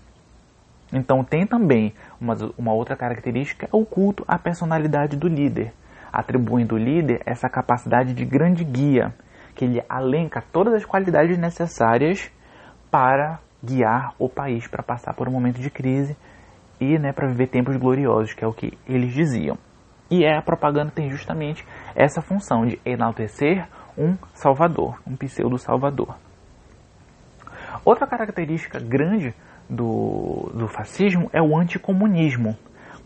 Então, 0.93 1.25
tem 1.25 1.47
também 1.47 1.95
uma, 2.21 2.35
uma 2.59 2.73
outra 2.75 2.95
característica: 2.95 3.67
é 3.67 3.69
o 3.73 3.87
culto 3.87 4.23
à 4.29 4.39
personalidade 4.39 5.17
do 5.17 5.29
líder, 5.29 5.73
atribuindo 6.13 6.75
ao 6.75 6.81
líder 6.81 7.23
essa 7.25 7.49
capacidade 7.49 8.13
de 8.13 8.25
grande 8.25 8.65
guia 8.65 9.15
que 9.57 9.65
ele 9.65 9.83
alenca 9.89 10.45
todas 10.53 10.75
as 10.75 10.85
qualidades 10.85 11.39
necessárias 11.39 12.31
para 12.91 13.41
guiar 13.65 14.15
o 14.19 14.29
país 14.29 14.69
para 14.69 14.83
passar 14.83 15.15
por 15.15 15.29
um 15.29 15.33
momento 15.33 15.61
de 15.61 15.71
crise 15.71 16.17
e 16.81 16.99
né, 16.99 17.13
para 17.13 17.27
viver 17.27 17.49
tempos 17.49 17.77
gloriosos, 17.77 18.35
que 18.35 18.45
é 18.45 18.47
o 18.47 18.53
que 18.53 18.79
eles 18.87 19.13
diziam. 19.13 19.59
E 20.11 20.25
é, 20.25 20.37
a 20.37 20.43
propaganda 20.43 20.93
tem 20.95 21.11
justamente 21.11 21.67
essa 21.95 22.21
função 22.21 22.65
de 22.65 22.79
enaltecer 22.85 23.67
um 23.99 24.17
salvador, 24.35 25.01
um 25.07 25.17
pseudo-salvador. 25.17 26.15
Outra 27.85 28.07
característica 28.07 28.79
grande 28.79 29.35
do, 29.69 30.51
do 30.55 30.69
fascismo 30.69 31.29
é 31.33 31.41
o 31.43 31.57
anticomunismo, 31.57 32.57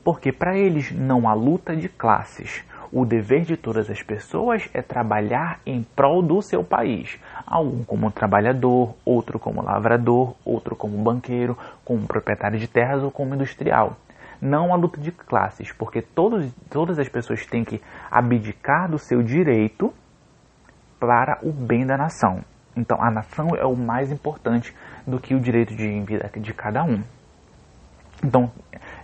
porque 0.04 0.32
para 0.32 0.58
eles 0.58 0.90
não 0.92 1.28
há 1.28 1.32
luta 1.32 1.74
de 1.76 1.88
classes, 1.88 2.64
o 2.92 3.04
dever 3.04 3.42
de 3.42 3.56
todas 3.56 3.88
as 3.88 4.02
pessoas 4.02 4.68
é 4.74 4.82
trabalhar 4.82 5.60
em 5.64 5.82
prol 5.82 6.22
do 6.22 6.42
seu 6.42 6.64
país. 6.64 7.18
Algum 7.46 7.84
como 7.84 8.10
trabalhador, 8.10 8.96
outro 9.04 9.38
como 9.38 9.62
lavrador, 9.62 10.34
outro 10.44 10.74
como 10.74 10.98
banqueiro, 11.02 11.56
como 11.84 12.06
proprietário 12.06 12.58
de 12.58 12.66
terras 12.66 13.02
ou 13.02 13.10
como 13.10 13.34
industrial. 13.34 13.96
Não 14.40 14.72
a 14.72 14.76
luta 14.76 15.00
de 15.00 15.12
classes, 15.12 15.70
porque 15.72 16.02
todos, 16.02 16.52
todas 16.70 16.98
as 16.98 17.08
pessoas 17.08 17.46
têm 17.46 17.62
que 17.62 17.80
abdicar 18.10 18.90
do 18.90 18.98
seu 18.98 19.22
direito 19.22 19.92
para 20.98 21.38
o 21.42 21.52
bem 21.52 21.86
da 21.86 21.96
nação. 21.96 22.42
Então, 22.76 22.96
a 23.00 23.10
nação 23.10 23.48
é 23.56 23.64
o 23.64 23.76
mais 23.76 24.10
importante 24.10 24.74
do 25.06 25.20
que 25.20 25.34
o 25.34 25.40
direito 25.40 25.76
de 25.76 26.00
vida 26.00 26.30
de 26.36 26.54
cada 26.54 26.82
um. 26.82 27.02
Então, 28.24 28.50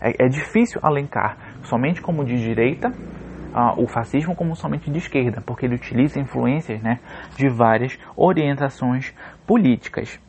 é, 0.00 0.24
é 0.24 0.28
difícil 0.28 0.80
alencar 0.82 1.36
somente 1.64 2.00
como 2.00 2.24
de 2.24 2.36
direita 2.36 2.92
uh, 3.56 3.82
o 3.82 3.86
fascismo 3.86 4.36
como 4.36 4.54
somente 4.54 4.90
de 4.90 4.98
esquerda, 4.98 5.40
porque 5.40 5.64
ele 5.64 5.74
utiliza 5.74 6.20
influências 6.20 6.82
né, 6.82 7.00
de 7.36 7.48
várias 7.48 7.98
orientações 8.14 9.14
políticas. 9.46 10.20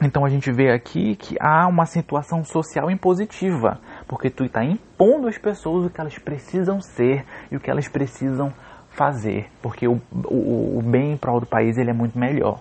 Então 0.00 0.24
a 0.24 0.28
gente 0.28 0.50
vê 0.50 0.70
aqui 0.70 1.16
que 1.16 1.36
há 1.40 1.66
uma 1.66 1.86
situação 1.86 2.44
social 2.44 2.90
impositiva, 2.90 3.80
porque 4.06 4.30
tu 4.30 4.44
está 4.44 4.64
impondo 4.64 5.28
às 5.28 5.38
pessoas 5.38 5.86
o 5.86 5.90
que 5.90 6.00
elas 6.00 6.18
precisam 6.18 6.80
ser 6.80 7.24
e 7.50 7.56
o 7.56 7.60
que 7.60 7.70
elas 7.70 7.88
precisam 7.88 8.52
fazer, 8.90 9.48
porque 9.60 9.86
o, 9.86 10.00
o, 10.12 10.78
o 10.78 10.82
bem 10.82 11.12
em 11.12 11.16
prol 11.16 11.40
do 11.40 11.46
país 11.46 11.78
ele 11.78 11.90
é 11.90 11.94
muito 11.94 12.18
melhor. 12.18 12.60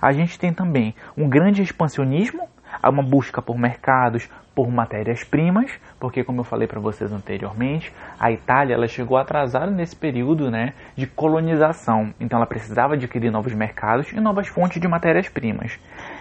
A 0.00 0.12
gente 0.12 0.38
tem 0.38 0.52
também 0.52 0.94
um 1.16 1.28
grande 1.28 1.62
expansionismo 1.62 2.48
há 2.82 2.90
uma 2.90 3.02
busca 3.02 3.40
por 3.40 3.58
mercados, 3.58 4.28
por 4.54 4.70
matérias-primas, 4.70 5.70
porque 5.98 6.22
como 6.22 6.40
eu 6.40 6.44
falei 6.44 6.68
para 6.68 6.78
vocês 6.78 7.12
anteriormente, 7.12 7.92
a 8.18 8.30
Itália 8.30 8.74
ela 8.74 8.86
chegou 8.86 9.16
atrasada 9.16 9.70
nesse 9.70 9.96
período 9.96 10.50
né, 10.50 10.74
de 10.96 11.06
colonização, 11.06 12.14
então 12.20 12.38
ela 12.38 12.46
precisava 12.46 12.94
adquirir 12.94 13.30
novos 13.30 13.52
mercados 13.52 14.12
e 14.12 14.20
novas 14.20 14.46
fontes 14.46 14.80
de 14.80 14.86
matérias-primas. 14.86 15.78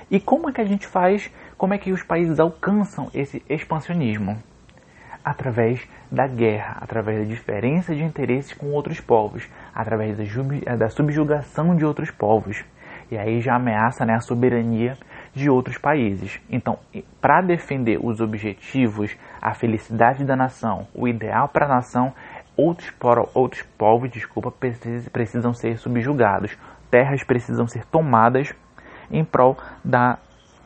E 0.10 0.20
como 0.20 0.50
é 0.50 0.54
que 0.54 0.62
a 0.62 0.66
gente 0.66 0.88
faz, 0.88 1.32
como 1.58 1.74
é 1.74 1.78
que 1.78 1.92
os 1.92 2.02
países 2.02 2.40
alcançam 2.40 3.10
esse 3.14 3.44
expansionismo? 3.48 4.38
Através 5.24 5.88
da 6.12 6.28
guerra, 6.28 6.78
através 6.82 7.20
da 7.20 7.26
diferença 7.26 7.96
de 7.96 8.04
interesses 8.04 8.54
com 8.54 8.72
outros 8.72 9.00
povos, 9.00 9.48
através 9.74 10.18
da 10.78 10.90
subjugação 10.90 11.76
de 11.76 11.86
outros 11.86 12.12
povos. 12.12 12.64
E 13.10 13.18
aí 13.18 13.40
já 13.40 13.56
ameaça 13.56 14.06
né, 14.06 14.16
a 14.16 14.20
soberania 14.20 14.98
de 15.34 15.50
outros 15.50 15.78
países. 15.78 16.40
Então, 16.50 16.78
para 17.20 17.42
defender 17.42 18.00
os 18.02 18.22
objetivos, 18.22 19.16
a 19.42 19.54
felicidade 19.54 20.24
da 20.24 20.36
nação, 20.36 20.88
o 20.94 21.08
ideal 21.08 21.50
para 21.50 21.66
a 21.66 21.70
nação, 21.70 22.14
outros, 22.56 22.94
outros 23.34 23.64
povos, 23.78 24.12
desculpa, 24.12 24.52
precisam 25.12 25.54
ser 25.54 25.78
subjugados, 25.78 26.58
terras 26.92 27.24
precisam 27.24 27.68
ser 27.68 27.86
tomadas 27.86 28.54
em 29.12 29.26
prol 29.26 29.58
da 29.84 30.20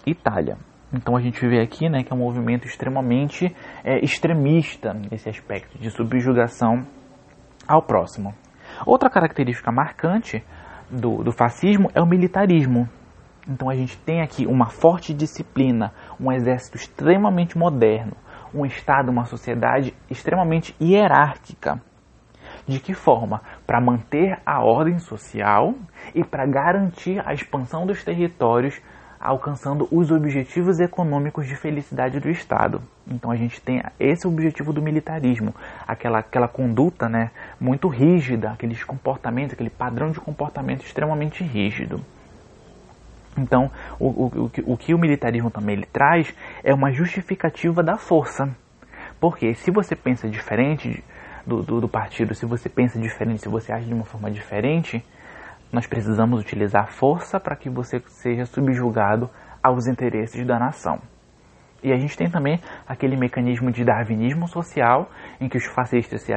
Itália. 0.05 0.57
Então 0.91 1.15
a 1.17 1.21
gente 1.21 1.45
vê 1.45 1.59
aqui 1.59 1.89
né, 1.89 2.03
que 2.03 2.13
é 2.13 2.15
um 2.15 2.19
movimento 2.19 2.65
extremamente 2.65 3.53
é, 3.83 3.99
extremista 3.99 4.93
nesse 4.93 5.29
aspecto 5.29 5.77
de 5.77 5.89
subjugação 5.89 6.85
ao 7.67 7.81
próximo. 7.81 8.33
Outra 8.85 9.09
característica 9.09 9.71
marcante 9.71 10.43
do, 10.89 11.23
do 11.23 11.31
fascismo 11.31 11.89
é 11.93 12.01
o 12.01 12.05
militarismo. 12.05 12.87
Então 13.47 13.69
a 13.69 13.75
gente 13.75 13.97
tem 13.99 14.21
aqui 14.21 14.45
uma 14.45 14.65
forte 14.65 15.13
disciplina, 15.13 15.93
um 16.19 16.31
exército 16.31 16.75
extremamente 16.75 17.57
moderno, 17.57 18.13
um 18.53 18.65
Estado, 18.65 19.09
uma 19.09 19.25
sociedade 19.25 19.93
extremamente 20.09 20.75
hierárquica. 20.81 21.81
De 22.67 22.79
que 22.79 22.93
forma? 22.93 23.41
Para 23.65 23.79
manter 23.79 24.39
a 24.45 24.61
ordem 24.61 24.99
social 24.99 25.73
e 26.13 26.23
para 26.23 26.45
garantir 26.45 27.25
a 27.25 27.33
expansão 27.33 27.85
dos 27.85 28.03
territórios, 28.03 28.81
alcançando 29.19 29.87
os 29.91 30.11
objetivos 30.11 30.79
econômicos 30.79 31.47
de 31.47 31.55
felicidade 31.55 32.19
do 32.19 32.29
Estado. 32.29 32.81
Então 33.07 33.31
a 33.31 33.35
gente 33.37 33.61
tem 33.61 33.81
esse 33.97 34.27
objetivo 34.27 34.73
do 34.73 34.81
militarismo, 34.81 35.55
aquela, 35.87 36.19
aquela 36.19 36.47
conduta 36.49 37.07
né, 37.07 37.31
muito 37.59 37.87
rígida, 37.87 38.51
aqueles 38.51 38.83
comportamentos, 38.83 39.53
aquele 39.53 39.69
padrão 39.69 40.11
de 40.11 40.19
comportamento 40.19 40.83
extremamente 40.83 41.43
rígido. 41.43 42.03
Então, 43.37 43.71
o, 43.99 44.07
o, 44.07 44.51
o, 44.65 44.77
que 44.77 44.93
o 44.93 44.97
militarismo 44.97 45.51
também 45.51 45.75
ele 45.75 45.85
traz 45.85 46.33
é 46.63 46.73
uma 46.73 46.91
justificativa 46.91 47.83
da 47.83 47.97
força. 47.97 48.49
Porque 49.19 49.53
se 49.53 49.71
você 49.71 49.95
pensa 49.95 50.29
diferente 50.29 51.03
do, 51.45 51.63
do, 51.63 51.81
do, 51.81 51.89
partido, 51.89 52.33
se 52.33 52.45
você 52.45 52.67
pensa 52.69 52.99
diferente, 52.99 53.41
se 53.41 53.49
você 53.49 53.71
age 53.71 53.85
de 53.85 53.93
uma 53.93 54.05
forma 54.05 54.29
diferente, 54.29 55.03
nós 55.71 55.87
precisamos 55.87 56.39
utilizar 56.39 56.83
a 56.83 56.87
força 56.87 57.39
para 57.39 57.55
que 57.55 57.69
você 57.69 58.01
seja 58.07 58.45
subjugado 58.45 59.29
aos 59.61 59.87
interesses 59.87 60.45
da 60.45 60.59
nação. 60.59 60.99
E 61.83 61.91
a 61.93 61.97
gente 61.97 62.17
tem 62.17 62.29
também 62.29 62.59
aquele 62.87 63.15
mecanismo 63.15 63.71
de 63.71 63.83
darwinismo 63.83 64.47
social, 64.47 65.11
em 65.39 65.47
que 65.47 65.57
os 65.57 65.65
fascistas 65.65 66.21
se 66.21 66.33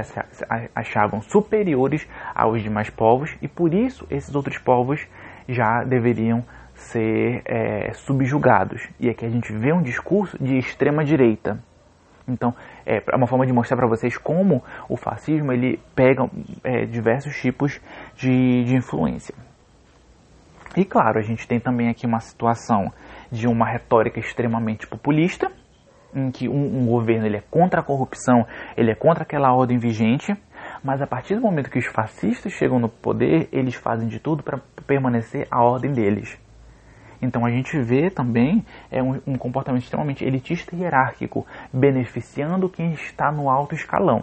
achavam 0.75 1.21
superiores 1.23 2.07
aos 2.35 2.63
demais 2.63 2.91
povos, 2.91 3.37
e 3.41 3.49
por 3.49 3.73
isso 3.73 4.07
esses 4.11 4.35
outros 4.35 4.59
povos 4.59 5.07
já 5.49 5.83
deveriam 5.83 6.45
ser 6.81 7.43
é, 7.45 7.93
subjugados. 7.93 8.89
E 8.99 9.09
aqui 9.09 9.25
a 9.25 9.29
gente 9.29 9.53
vê 9.53 9.73
um 9.73 9.83
discurso 9.83 10.43
de 10.43 10.59
extrema 10.59 11.05
direita. 11.05 11.59
Então, 12.27 12.55
é 12.87 13.03
uma 13.15 13.27
forma 13.27 13.47
de 13.47 13.53
mostrar 13.53 13.77
para 13.77 13.89
vocês 13.89 14.17
como 14.17 14.63
o 14.89 14.97
fascismo 14.97 15.53
ele 15.53 15.81
pega 15.95 16.29
é, 16.63 16.85
diversos 16.87 17.37
tipos 17.41 17.81
de, 18.17 18.65
de 18.65 18.75
influência. 18.75 19.35
E 20.77 20.85
claro, 20.85 21.19
a 21.19 21.23
gente 21.23 21.47
tem 21.49 21.59
também 21.59 21.89
aqui 21.89 22.07
uma 22.07 22.21
situação 22.21 22.93
de 23.31 23.49
uma 23.49 23.69
retórica 23.69 24.21
extremamente 24.21 24.87
populista, 24.87 25.51
em 26.15 26.31
que 26.31 26.49
um, 26.49 26.83
um, 26.83 26.87
governo 26.87 27.27
ele 27.27 27.37
é 27.37 27.43
contra 27.51 27.81
a 27.81 27.85
corrupção, 27.85 28.47
ele 28.77 28.91
é 28.91 28.95
contra 28.95 29.25
aquela 29.25 29.53
ordem 29.53 29.79
vigente, 29.79 30.33
mas 30.83 31.03
a 31.03 31.07
partir 31.07 31.35
do 31.35 31.41
momento 31.41 31.71
que 31.71 31.79
os 31.79 31.87
fascistas 31.87 32.53
chegam 32.53 32.79
no 32.79 32.89
poder, 32.89 33.49
eles 33.53 33.75
fazem 33.75 34.09
de 34.09 34.21
tudo 34.21 34.43
para 34.43 34.61
permanecer 34.87 35.47
a 35.51 35.63
ordem 35.63 35.93
deles. 35.93 36.39
Então 37.23 37.45
a 37.45 37.51
gente 37.51 37.79
vê 37.81 38.11
também 38.11 38.65
é 38.91 39.03
um, 39.03 39.21
um 39.27 39.37
comportamento 39.37 39.83
extremamente 39.83 40.25
elitista 40.25 40.75
e 40.75 40.81
hierárquico, 40.81 41.47
beneficiando 41.73 42.69
quem 42.69 42.93
está 42.93 43.31
no 43.31 43.51
alto 43.51 43.75
escalão. 43.75 44.23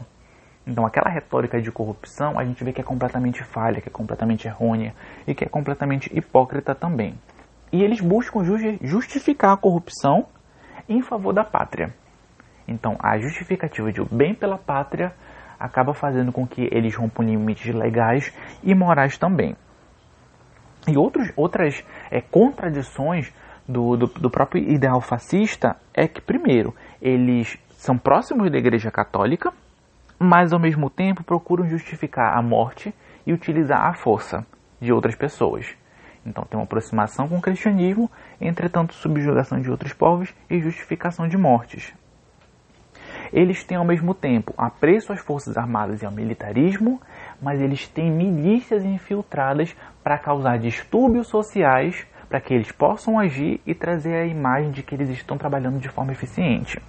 Então 0.65 0.85
aquela 0.85 1.09
retórica 1.09 1.61
de 1.61 1.71
corrupção 1.71 2.37
a 2.37 2.43
gente 2.43 2.63
vê 2.63 2.73
que 2.73 2.81
é 2.81 2.83
completamente 2.83 3.43
falha, 3.43 3.79
que 3.79 3.87
é 3.87 3.91
completamente 3.91 4.47
errônea 4.47 4.93
e 5.25 5.33
que 5.33 5.45
é 5.45 5.47
completamente 5.47 6.09
hipócrita 6.15 6.75
também. 6.75 7.17
E 7.71 7.83
eles 7.83 8.01
buscam 8.01 8.43
justificar 8.81 9.53
a 9.53 9.57
corrupção 9.57 10.25
em 10.89 11.01
favor 11.01 11.33
da 11.33 11.43
pátria. 11.43 11.93
Então 12.67 12.97
a 12.99 13.17
justificativa 13.17 13.91
de 13.91 14.01
o 14.01 14.05
bem 14.05 14.33
pela 14.33 14.57
pátria 14.57 15.13
acaba 15.59 15.93
fazendo 15.93 16.31
com 16.31 16.45
que 16.45 16.67
eles 16.71 16.95
rompam 16.95 17.23
limites 17.23 17.73
legais 17.73 18.33
e 18.63 18.75
morais 18.75 19.17
também. 19.17 19.55
E 20.87 20.97
outros, 20.97 21.31
outras 21.35 21.83
é, 22.09 22.21
contradições 22.21 23.33
do, 23.67 23.97
do, 23.97 24.07
do 24.07 24.29
próprio 24.29 24.63
ideal 24.63 25.01
fascista 25.01 25.75
é 25.93 26.07
que, 26.07 26.21
primeiro, 26.21 26.73
eles 27.01 27.57
são 27.71 27.97
próximos 27.97 28.49
da 28.49 28.57
Igreja 28.57 28.89
Católica, 28.89 29.53
mas 30.17 30.53
ao 30.53 30.59
mesmo 30.59 30.89
tempo 30.89 31.23
procuram 31.23 31.67
justificar 31.67 32.37
a 32.37 32.41
morte 32.41 32.93
e 33.25 33.33
utilizar 33.33 33.85
a 33.85 33.93
força 33.93 34.45
de 34.79 34.91
outras 34.93 35.15
pessoas. 35.15 35.67
Então 36.25 36.43
tem 36.43 36.59
uma 36.59 36.65
aproximação 36.65 37.27
com 37.27 37.37
o 37.37 37.41
cristianismo, 37.41 38.09
entretanto 38.39 38.93
subjugação 38.93 39.59
de 39.59 39.69
outros 39.69 39.93
povos 39.93 40.33
e 40.49 40.59
justificação 40.59 41.27
de 41.27 41.37
mortes. 41.37 41.93
Eles 43.31 43.63
têm 43.63 43.77
ao 43.77 43.85
mesmo 43.85 44.13
tempo 44.13 44.53
apreço 44.57 45.11
às 45.11 45.19
forças 45.19 45.57
armadas 45.57 46.01
e 46.01 46.05
ao 46.05 46.11
militarismo, 46.11 47.01
mas 47.41 47.61
eles 47.61 47.87
têm 47.87 48.11
milícias 48.11 48.83
infiltradas 48.83 49.75
para 50.03 50.17
causar 50.17 50.57
distúrbios 50.57 51.27
sociais, 51.27 52.05
para 52.29 52.41
que 52.41 52.53
eles 52.53 52.71
possam 52.71 53.19
agir 53.19 53.61
e 53.65 53.73
trazer 53.73 54.15
a 54.15 54.25
imagem 54.25 54.71
de 54.71 54.83
que 54.83 54.95
eles 54.95 55.09
estão 55.09 55.37
trabalhando 55.37 55.79
de 55.79 55.89
forma 55.89 56.11
eficiente. 56.11 56.81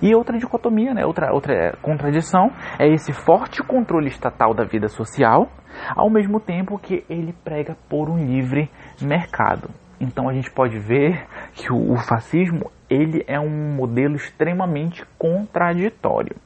E 0.00 0.14
outra 0.14 0.38
dicotomia, 0.38 0.94
né, 0.94 1.04
outra, 1.04 1.32
outra 1.32 1.76
contradição, 1.82 2.50
é 2.78 2.88
esse 2.88 3.12
forte 3.12 3.62
controle 3.62 4.08
estatal 4.08 4.54
da 4.54 4.64
vida 4.64 4.88
social, 4.88 5.48
ao 5.94 6.08
mesmo 6.08 6.40
tempo 6.40 6.78
que 6.78 7.04
ele 7.08 7.32
prega 7.44 7.76
por 7.88 8.08
um 8.08 8.16
livre 8.16 8.70
mercado. 9.02 9.68
Então 10.00 10.28
a 10.28 10.32
gente 10.32 10.50
pode 10.50 10.78
ver 10.78 11.26
que 11.54 11.72
o, 11.72 11.92
o 11.92 11.96
fascismo 11.96 12.70
ele 12.88 13.24
é 13.26 13.38
um 13.38 13.74
modelo 13.74 14.14
extremamente 14.14 15.04
contraditório. 15.18 16.36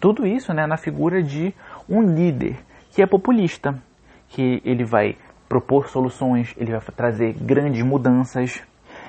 Tudo 0.00 0.26
isso 0.26 0.52
né, 0.52 0.66
na 0.66 0.76
figura 0.76 1.22
de 1.22 1.54
um 1.88 2.02
líder 2.02 2.56
que 2.90 3.02
é 3.02 3.06
populista, 3.06 3.80
que 4.28 4.62
ele 4.64 4.84
vai 4.84 5.16
propor 5.48 5.88
soluções, 5.88 6.54
ele 6.56 6.72
vai 6.72 6.80
trazer 6.94 7.32
grandes 7.32 7.82
mudanças, 7.82 8.62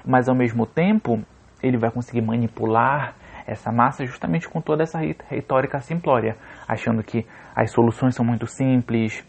mas 0.06 0.30
ao 0.30 0.36
mesmo 0.36 0.66
tempo 0.66 1.20
ele 1.62 1.78
vai 1.78 1.92
conseguir 1.92 2.22
manipular 2.22 3.16
essa 3.46 3.72
massa 3.72 4.06
justamente 4.06 4.48
com 4.48 4.62
toda 4.62 4.84
essa 4.84 5.00
retórica 5.28 5.82
simplória, 5.82 6.38
achando 6.68 7.04
que 7.04 7.26
as 7.56 7.72
soluções 7.72 8.16
são 8.16 8.24
muito 8.24 8.48
simples, 8.48 9.24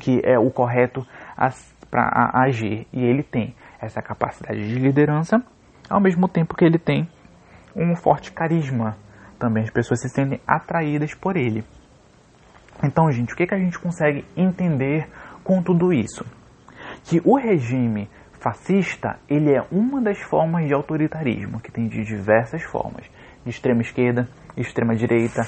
que 0.00 0.20
é 0.24 0.38
o 0.38 0.50
correto 0.50 1.06
para 1.90 2.30
agir. 2.34 2.86
E 2.92 3.04
ele 3.04 3.22
tem 3.22 3.54
essa 3.80 4.00
capacidade 4.00 4.66
de 4.66 4.78
liderança, 4.78 5.42
ao 5.90 6.00
mesmo 6.00 6.28
tempo 6.28 6.54
que 6.54 6.64
ele 6.64 6.78
tem 6.78 7.08
um 7.74 7.94
forte 7.96 8.32
carisma. 8.32 8.96
Também 9.42 9.64
as 9.64 9.70
pessoas 9.70 10.00
se 10.00 10.08
sentem 10.08 10.40
atraídas 10.46 11.14
por 11.14 11.36
ele. 11.36 11.64
Então, 12.80 13.10
gente, 13.10 13.34
o 13.34 13.36
que, 13.36 13.44
que 13.44 13.52
a 13.52 13.58
gente 13.58 13.76
consegue 13.76 14.24
entender 14.36 15.08
com 15.42 15.60
tudo 15.60 15.92
isso? 15.92 16.24
Que 17.02 17.20
o 17.24 17.36
regime 17.36 18.08
fascista 18.34 19.18
ele 19.28 19.52
é 19.52 19.60
uma 19.72 20.00
das 20.00 20.20
formas 20.20 20.68
de 20.68 20.72
autoritarismo, 20.72 21.58
que 21.58 21.72
tem 21.72 21.88
de 21.88 22.04
diversas 22.04 22.62
formas, 22.62 23.04
de 23.42 23.50
extrema 23.50 23.80
esquerda, 23.80 24.28
extrema 24.56 24.94
direita, 24.94 25.42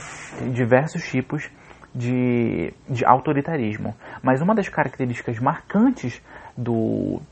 diversos 0.53 1.09
tipos 1.09 1.49
de, 1.95 2.75
de 2.89 3.05
autoritarismo. 3.05 3.95
Mas 4.25 4.43
uma 4.43 4.57
das 4.57 4.69
características 4.69 5.39
marcantes 5.39 6.21
do, 6.57 7.23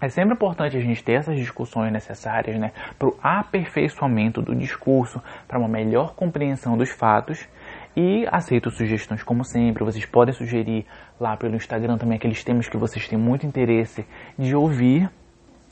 É 0.01 0.09
sempre 0.09 0.35
importante 0.35 0.77
a 0.77 0.81
gente 0.81 1.03
ter 1.03 1.13
essas 1.13 1.37
discussões 1.37 1.93
necessárias 1.93 2.59
né, 2.59 2.73
para 2.99 3.09
o 3.09 3.17
aperfeiçoamento 3.23 4.43
do 4.43 4.55
discurso, 4.55 5.23
para 5.49 5.59
uma 5.59 5.69
melhor 5.69 6.15
compreensão 6.15 6.77
dos 6.77 6.91
fatos. 6.91 7.49
E 7.97 8.27
aceito 8.31 8.71
sugestões 8.71 9.23
como 9.23 9.45
sempre. 9.45 9.85
Vocês 9.85 10.05
podem 10.05 10.35
sugerir 10.35 10.85
lá 11.19 11.37
pelo 11.37 11.55
Instagram 11.55 11.97
também 11.97 12.17
aqueles 12.17 12.43
temas 12.43 12.69
que 12.69 12.77
vocês 12.77 13.09
têm 13.09 13.17
muito 13.17 13.47
interesse 13.47 14.05
de 14.39 14.55
ouvir. 14.55 15.09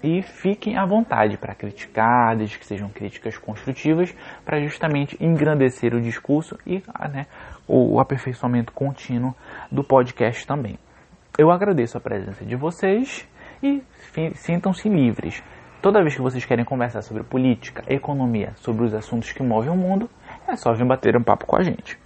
E 0.03 0.21
fiquem 0.23 0.77
à 0.77 0.85
vontade 0.85 1.37
para 1.37 1.55
criticar, 1.55 2.37
desde 2.37 2.59
que 2.59 2.67
sejam 2.67 2.89
críticas 2.89 3.39
construtivas, 3.39 4.13
para 4.45 4.61
justamente 4.61 5.17
engrandecer 5.23 5.95
o 5.95 6.01
discurso 6.01 6.59
e 6.67 6.83
né, 7.13 7.27
o 7.69 8.01
aperfeiçoamento 8.01 8.73
contínuo 8.73 9.35
do 9.71 9.85
podcast 9.85 10.45
também. 10.47 10.77
Eu 11.39 11.51
agradeço 11.51 11.97
a 11.97 12.01
presença 12.01 12.45
de 12.45 12.57
vocês 12.57 13.27
e 13.63 13.83
sintam-se 14.35 14.89
livres. 14.89 15.43
Toda 15.81 16.03
vez 16.03 16.15
que 16.15 16.23
vocês 16.23 16.45
querem 16.45 16.65
conversar 16.65 17.03
sobre 17.03 17.23
política, 17.23 17.83
economia, 17.89 18.53
sobre 18.57 18.85
os 18.85 18.95
assuntos 18.95 19.33
que 19.33 19.43
movem 19.43 19.71
o 19.71 19.77
mundo, 19.77 20.11
é 20.49 20.57
só 20.57 20.73
vir 20.73 20.85
bater 20.85 21.17
um 21.17 21.23
papo 21.23 21.47
com 21.47 21.57
a 21.57 21.63
gente. 21.63 22.02